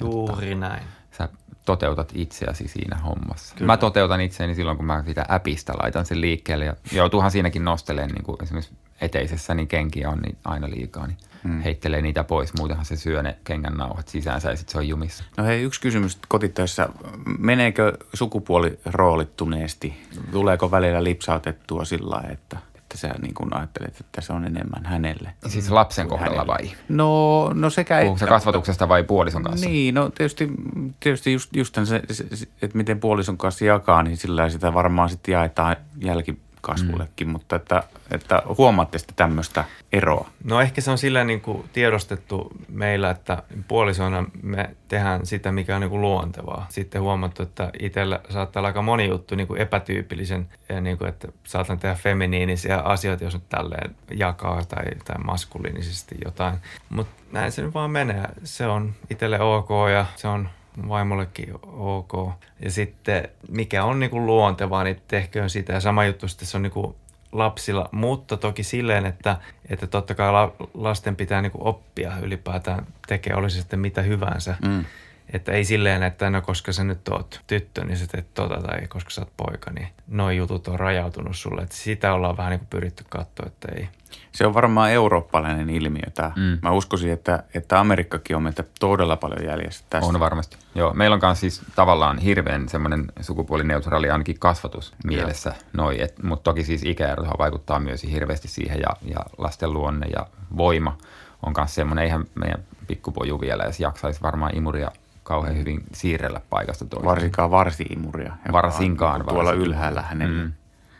[0.00, 0.82] juuri näin.
[1.10, 1.28] Sä
[1.64, 3.54] toteutat itseäsi siinä hommassa.
[3.54, 3.66] Kyllä.
[3.66, 6.64] Mä toteutan itseäni silloin, kun mä sitä appista laitan sen liikkeelle.
[6.64, 11.18] Ja joutuuhan siinäkin nostelemaan, niin kuin esimerkiksi eteisessä, niin kenkiä on niin aina liikaa, niin
[11.44, 11.60] mm.
[11.60, 12.54] heittelee niitä pois.
[12.58, 15.24] Muutenhan se syö ne kengän nauhat sisäänsä ja sitten se on jumissa.
[15.36, 16.88] No hei, yksi kysymys kotitöissä.
[17.38, 19.94] Meneekö sukupuoli roolittuneesti?
[20.32, 24.84] Tuleeko välillä lipsautettua sillä lailla, että, että sä niin kuin ajattelet, että se on enemmän
[24.84, 25.32] hänelle?
[25.46, 26.46] Siis lapsen kohdalla hänelle?
[26.46, 26.70] vai?
[26.88, 29.68] No, no sekä Puhuuko se kasvatuksesta vai puolison kanssa?
[29.68, 30.50] Niin, no tietysti,
[31.00, 35.32] tietysti just, just se, se, että miten puolison kanssa jakaa, niin sillä sitä varmaan sitten
[35.32, 35.76] jaetaan
[36.68, 37.32] jälkikasvullekin, mm.
[37.32, 40.30] mutta että, että huomaatte sitten tämmöistä eroa.
[40.44, 45.74] No ehkä se on sillä niin kuin tiedostettu meillä, että puolisoina me tehdään sitä, mikä
[45.74, 46.66] on niin kuin luontevaa.
[46.68, 50.48] Sitten huomattu, että itsellä saattaa olla aika moni juttu niin kuin epätyypillisen,
[50.80, 56.54] niin kuin, että saatan tehdä feminiinisiä asioita, jos nyt tälleen jakaa tai, tai maskuliinisesti jotain.
[56.88, 58.28] Mutta näin se nyt vaan menee.
[58.44, 60.48] Se on itselle ok ja se on
[60.88, 62.12] vaimollekin ok.
[62.60, 65.72] Ja sitten mikä on niin kuin luontevaa, niin tehköön sitä.
[65.72, 66.94] Ja sama juttu sitten se on niin kuin
[67.32, 69.36] lapsilla, mutta toki silleen, että,
[69.68, 74.56] että totta kai la, lasten pitää niin kuin oppia ylipäätään tekee, olisi sitten mitä hyvänsä.
[74.62, 74.84] Mm.
[75.32, 78.86] Että ei silleen, että no koska sä nyt oot tyttö, niin sä teet tota, tai
[78.88, 81.62] koska sä oot poika, niin noi jutut on rajautunut sulle.
[81.62, 83.88] Että sitä ollaan vähän niin kuin pyritty katsoa, että ei.
[84.32, 86.32] Se on varmaan eurooppalainen ilmiö tämä.
[86.36, 86.58] Mm.
[86.62, 90.06] Mä uskoisin, että, että Amerikkakin on meitä todella paljon jäljessä tästä.
[90.06, 90.56] On varmasti.
[90.74, 96.44] Joo, meillä on myös siis tavallaan hirveän semmoinen sukupuolineutraali ainakin kasvatus mielessä, noi, et, mutta
[96.44, 100.26] toki siis ikäerohan vaikuttaa myös hirveästi siihen ja, ja lasten luonne ja
[100.56, 100.98] voima
[101.42, 104.90] on myös semmoinen, eihän meidän pikkupoju vielä edes jaksaisi varmaan imuria
[105.28, 107.10] kauhean hyvin siirrellä paikasta toiseen.
[107.10, 108.36] Varsinkaan varsi-imuria.
[108.52, 110.44] Varsinkaan Tuolla ylhäällä hänellä.
[110.44, 110.52] Mm.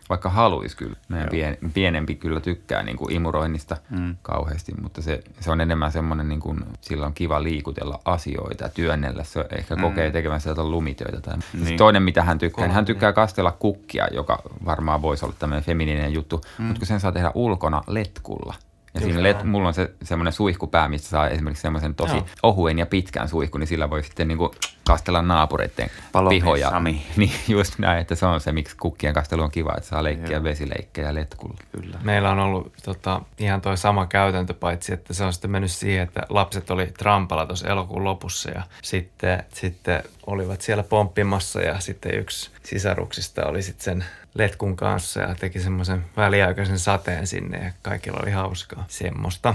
[0.09, 0.97] Vaikka haluaisi kyllä.
[1.09, 4.16] Meidän pien, pienempi kyllä tykkää niin kuin imuroinnista mm.
[4.22, 8.68] kauheasti, mutta se, se on enemmän semmoinen, niin kuin, sillä on kiva liikutella asioita ja
[8.70, 9.24] työnnellä.
[9.24, 9.83] Se ehkä mm.
[9.83, 11.20] kokee tekemänsä jotain lumitöitä.
[11.20, 11.39] Tai.
[11.64, 11.76] Niin.
[11.76, 16.12] Toinen, mitä hän tykkää, niin hän tykkää kastella kukkia, joka varmaan voisi olla tämmöinen femininen
[16.12, 16.64] juttu, mm.
[16.64, 18.55] mutta kun sen saa tehdä ulkona letkulla.
[18.99, 22.26] Ja siinä let, mulla on se semmoinen suihkupää, mistä saa esimerkiksi semmoisen tosi Joo.
[22.42, 24.51] ohuen ja pitkän suihkun, niin sillä voi sitten niin kuin
[24.89, 26.70] kastella naapureiden Palomies pihoja.
[26.70, 27.07] Sami.
[27.16, 30.36] Niin just näin, että se on se, miksi kukkien kastelu on kiva, että saa leikkiä
[30.36, 30.45] Joo.
[30.45, 31.57] vesileikkejä letkulla.
[31.72, 31.99] Kyllä.
[32.03, 36.03] Meillä on ollut tota, ihan toi sama käytäntö, paitsi että se on sitten mennyt siihen,
[36.03, 42.14] että lapset oli trampalla tuossa elokuun lopussa ja sitten, sitten olivat siellä pomppimassa ja sitten
[42.14, 48.20] yksi sisaruksista oli sitten sen letkun kanssa ja teki semmoisen väliaikaisen sateen sinne ja kaikilla
[48.22, 48.84] oli hauskaa.
[48.89, 49.55] Semmoista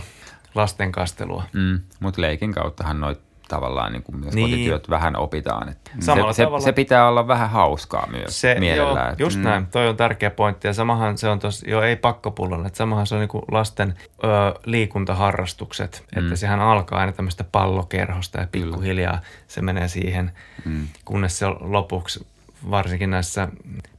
[0.56, 1.44] lasten kastelua.
[1.54, 4.46] Mm, mutta leikin kauttahan noit tavallaan niin kuin myös Niin.
[4.46, 4.52] niin.
[4.56, 5.70] kotityöt vähän opitaan.
[5.70, 9.06] Että Samalla se, se, tavalla- se, pitää olla vähän hauskaa myös Se, mielellään.
[9.06, 9.44] joo, että- just mm.
[9.44, 9.68] näin.
[9.68, 10.68] Toi on tärkeä pointti.
[10.68, 14.28] Ja samahan se on tos, jo ei pakkopullon, että samahan se on niinku lasten ö,
[14.66, 16.04] liikuntaharrastukset.
[16.16, 16.24] Mm.
[16.24, 20.32] Että sehän alkaa aina tämmöistä pallokerhosta ja pikkuhiljaa se menee siihen,
[20.66, 20.88] mm.
[21.06, 22.28] kunnes se lopuksi
[22.72, 23.48] varsinkin näissä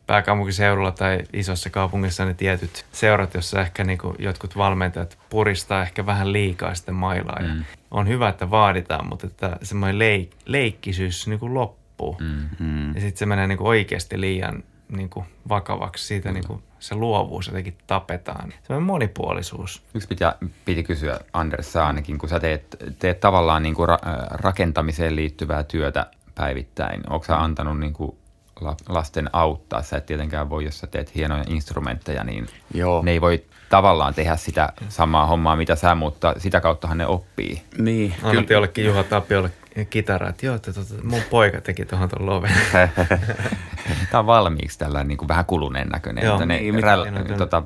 [0.07, 6.33] pääkaupunkiseudulla tai isossa kaupungissa ne tietyt seurat, jossa ehkä niinku jotkut valmentajat puristaa ehkä vähän
[6.33, 7.41] liikaa sitten mailaa.
[7.41, 7.47] Mm.
[7.47, 12.17] Ja on hyvä, että vaaditaan, mutta että semmoinen leik- leikkisyys niinku loppuu.
[12.21, 12.49] Mm.
[12.67, 12.95] Mm.
[12.95, 16.07] Ja sitten se menee niinku oikeasti liian niinku vakavaksi.
[16.07, 18.53] Siitä niinku se luovuus jotenkin tapetaan.
[18.63, 19.83] Semmoinen monipuolisuus.
[19.95, 20.35] Yksi pitää,
[20.65, 23.99] piti kysyä Anders ainakin, kun sä teet, teet tavallaan niin kuin ra,
[24.31, 27.01] rakentamiseen liittyvää työtä päivittäin.
[27.11, 28.17] Onko sä antanut niin kuin
[28.61, 29.83] la- lasten auttaa?
[29.83, 33.03] Sä et tietenkään voi, jos sä teet hienoja instrumentteja, niin Joo.
[33.03, 37.63] ne ei voi tavallaan tehdä sitä samaa hommaa, mitä sä, mutta sitä kauttahan ne oppii.
[37.79, 39.51] Niin, Annat jollekin Juha Tapiolle
[39.91, 42.51] kitara, että joo, että tota, mun poika teki tuohon tuon loven.
[44.11, 47.23] Tämä on valmiiksi tällainen niin kuin vähän kuluneen näköinen, Joo, että ne niin, räl, mitä-
[47.23, 47.63] niin, tota,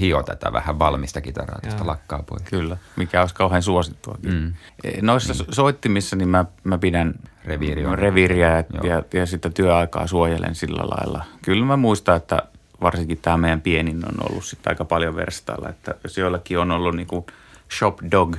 [0.00, 1.86] hio tätä vähän valmista kitaraa, tuosta Joo.
[1.86, 2.42] lakkaa pois.
[2.42, 4.30] Kyllä, mikä olisi kauhean suosittuakin.
[4.32, 4.38] Mm.
[4.40, 4.52] Mm.
[5.02, 5.52] Noissa mm.
[5.52, 8.84] soittimissa niin mä, mä pidän Reviiri on- reviiriä ja, Joo.
[8.96, 11.24] ja, ja sitä työaikaa suojelen sillä lailla.
[11.44, 12.42] Kyllä mä muistan, että
[12.80, 15.68] varsinkin tämä meidän pienin on ollut sitten aika paljon verstailla.
[15.68, 17.26] Että jos joillakin on ollut niinku
[17.78, 18.36] shop dog,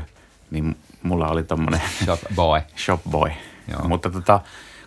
[0.51, 2.61] niin mulla oli tommonen Shop boy.
[2.85, 3.31] shop boy.
[3.71, 3.87] Joo.
[3.87, 4.39] Mutta tota,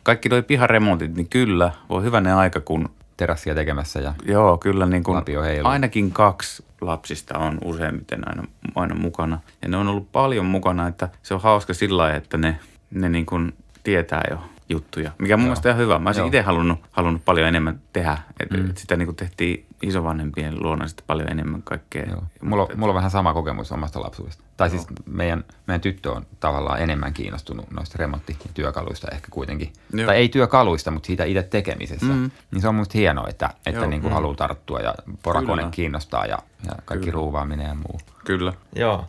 [0.03, 5.05] kaikki nuo piharemontit, niin kyllä, voi hyvänen aika, kun Terassia tekemässä ja Joo, kyllä niin
[5.45, 5.71] heiluu.
[5.71, 8.43] ainakin kaksi lapsista on useimmiten aina,
[8.75, 9.41] aina mukana.
[9.63, 12.59] Ja ne on ollut paljon mukana, että se on hauska sillä lailla, että ne,
[12.91, 14.39] ne niin kuin tietää jo
[14.69, 15.99] juttuja, mikä on mun mielestä ihan hyvä.
[15.99, 18.19] Mä olisin itse halunnut, halunnut paljon enemmän tehdä.
[18.41, 18.71] Et, mm.
[18.71, 22.05] et sitä niin kuin tehtiin isovanhempien luona sitten paljon enemmän kaikkea.
[22.11, 22.23] Joo.
[22.43, 24.45] Mulla, on- mulla on vähän sama kokemus omasta lapsuudesta.
[24.57, 29.73] Tai siis meidän, meidän tyttö on tavallaan enemmän kiinnostunut noista remontti- ja työkaluista ehkä kuitenkin.
[29.93, 30.07] Joo.
[30.07, 32.07] Tai ei työkaluista, mutta siitä itse tekemisessä.
[32.07, 32.31] Mm.
[32.51, 34.15] Niin se on musta hienoa, että, että Joo, niin kuin mm.
[34.15, 35.71] haluaa tarttua ja porakone Kyllä.
[35.71, 37.15] kiinnostaa ja, ja kaikki Kyllä.
[37.17, 38.01] ruuvaaminen ja muu.
[38.25, 38.53] Kyllä.
[38.77, 39.05] Joo.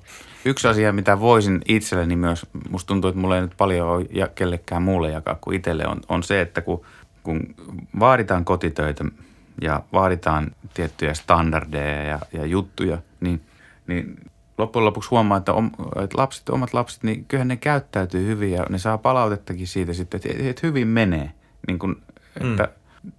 [0.46, 4.28] Yksi asia, mitä voisin itselleni myös, musta tuntuu, että mulla ei nyt paljon ole ja
[4.28, 6.82] kellekään muulle jakaa kuin itselle, on, on se, että kun,
[7.24, 7.56] kun
[8.00, 9.06] vaaditaan kotitöitä
[9.62, 13.42] ja vaaditaan tiettyjä standardeja ja, ja juttuja, niin,
[13.88, 14.18] niin
[14.58, 15.72] loppujen lopuksi huomaa, että, om,
[16.04, 20.22] että lapset, omat lapset, niin kyllähän ne käyttäytyy hyvin ja ne saa palautettakin siitä sitten,
[20.26, 21.32] että, että hyvin menee.
[21.68, 21.96] Niin kuin,
[22.42, 22.70] että,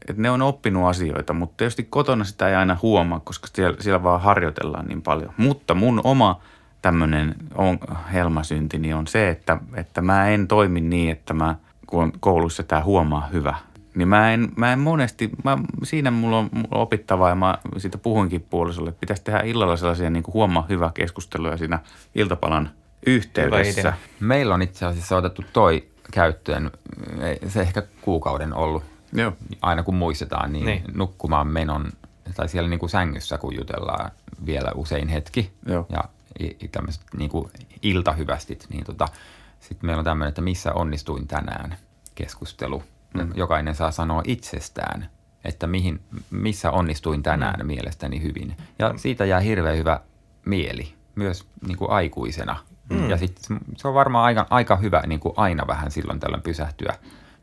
[0.09, 4.03] että ne on oppinut asioita, mutta tietysti kotona sitä ei aina huomaa, koska siellä, siellä
[4.03, 5.33] vaan harjoitellaan niin paljon.
[5.37, 6.41] Mutta mun oma
[6.83, 7.79] tämmöinen on,
[8.13, 12.83] helmasyntini on se, että, että mä en toimi niin, että mä, kun on koulussa tämä
[12.83, 13.55] huomaa hyvä,
[13.95, 17.59] niin mä en, mä en monesti, mä, siinä mulla on, mulla on opittavaa ja mä
[17.77, 21.79] siitä puhuinkin puolisolle, että pitäisi tehdä illalla sellaisia niin kuin huomaa hyvä keskusteluja siinä
[22.15, 22.71] iltapalan
[23.07, 23.93] yhteydessä.
[24.21, 26.71] Meillä on itse asiassa otettu toi käyttöön,
[27.49, 29.33] se ehkä kuukauden ollut, Joo.
[29.63, 30.83] aina kun muistetaan, niin, Niin.
[30.95, 31.93] nukkumaan menon,
[32.35, 34.11] tai siellä niin kuin sängyssä, kun jutellaan
[34.47, 35.87] vielä usein hetki, Joo.
[35.89, 36.05] ja
[36.73, 37.51] tämmöiset niin kuin
[37.83, 39.09] iltahyvästit, niin tota,
[39.61, 41.77] sitten meillä on tämmöinen, että missä onnistuin tänään
[42.15, 42.83] keskustelu.
[43.15, 43.33] Mm.
[43.35, 45.09] Jokainen saa sanoa itsestään,
[45.45, 46.01] että mihin,
[46.31, 47.67] missä onnistuin tänään mm.
[47.67, 48.57] mielestäni hyvin.
[48.79, 50.01] Ja siitä jää hirveän hyvä
[50.45, 52.57] mieli, myös niin kuin aikuisena.
[52.91, 53.11] Mm.
[53.11, 56.95] Ja sitten se on varmaan aika, aika hyvä niin kuin aina vähän silloin tällöin pysähtyä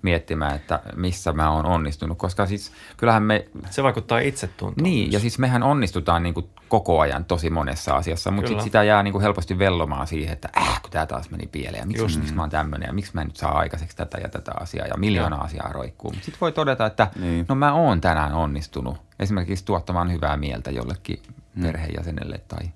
[0.02, 3.45] miettimään, että missä mä oon onnistunut, koska siis kyllähän me...
[3.70, 4.84] Se vaikuttaa itsetuntoon.
[4.84, 5.14] Niin, myös.
[5.14, 9.04] ja siis mehän onnistutaan niin kuin koko ajan tosi monessa asiassa, mutta sit sitä jää
[9.04, 12.20] niin kuin helposti vellomaan siihen, että äh, kun tämä taas meni pieleen, ja miksi, Just.
[12.20, 14.88] miksi mä oon tämmöinen, ja miksi mä en nyt saa aikaiseksi tätä ja tätä asiaa,
[14.88, 15.41] ja miljoona ja.
[15.41, 16.14] asiaa roikkuu.
[16.14, 17.45] Sitten voi todeta, että niin.
[17.50, 21.22] no mä oon tänään onnistunut esimerkiksi tuottamaan hyvää mieltä jollekin
[21.56, 21.64] hmm.
[21.64, 22.70] perheenjäsenelle tai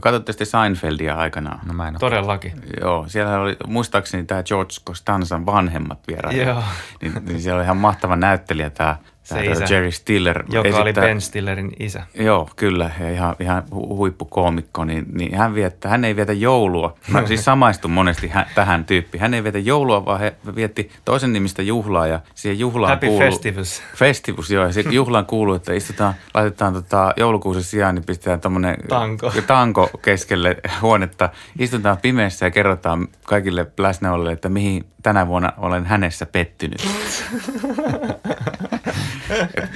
[0.00, 1.60] Katsotte sitten Seinfeldia aikanaan?
[1.66, 2.52] No mä en ole Todellakin.
[2.80, 6.36] Joo, siellä oli muistaakseni tämä George Costanzan vanhemmat vieraat.
[6.36, 6.62] Joo.
[7.02, 10.44] Niin, niin siellä oli ihan mahtava näyttelijä tämä se isä, Jerry Stiller.
[10.48, 12.02] Joka esittää, oli Ben Stillerin isä.
[12.14, 12.90] Joo, kyllä.
[13.00, 14.84] Ja ihan, ihan huippukoomikko.
[14.84, 16.96] Niin, niin hän, viettää, hän ei vietä joulua.
[17.08, 19.20] Mä siis samaistun monesti hän, tähän tyyppiin.
[19.20, 22.06] Hän ei vietä joulua, vaan he vietti toisen nimistä juhlaa.
[22.06, 23.82] Ja siihen juhlaan Happy kuuluu, Festivus.
[23.94, 24.66] Festivus, joo.
[24.66, 29.32] Ja sitten juhlaan kuuluu, että istutaan, laitetaan tota, joulukuusen sijaan, niin pistetään tuommoinen tanko.
[29.46, 31.28] tanko keskelle huonetta.
[31.58, 36.88] Istutaan pimeässä ja kerrotaan kaikille läsnäolille, että mihin tänä vuonna olen hänessä pettynyt.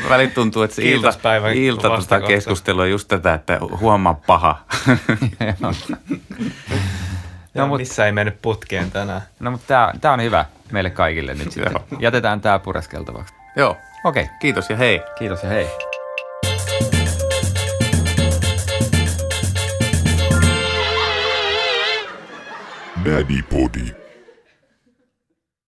[0.08, 1.12] Välit tuntuu, että se ilta,
[1.54, 4.64] ilta tuota keskustelu on just tätä, että huomaa paha.
[7.54, 9.22] no, mut, missä ei mennyt putkeen tänään.
[9.40, 11.72] No mutta tämä on hyvä meille kaikille nyt sitten.
[11.98, 13.34] Jätetään tämä pureskeltavaksi.
[13.56, 13.76] Joo.
[14.04, 14.22] Okei.
[14.22, 14.34] Okay.
[14.40, 15.00] Kiitos ja hei.
[15.18, 15.66] Kiitos ja hei.
[23.04, 24.03] Daddy Body.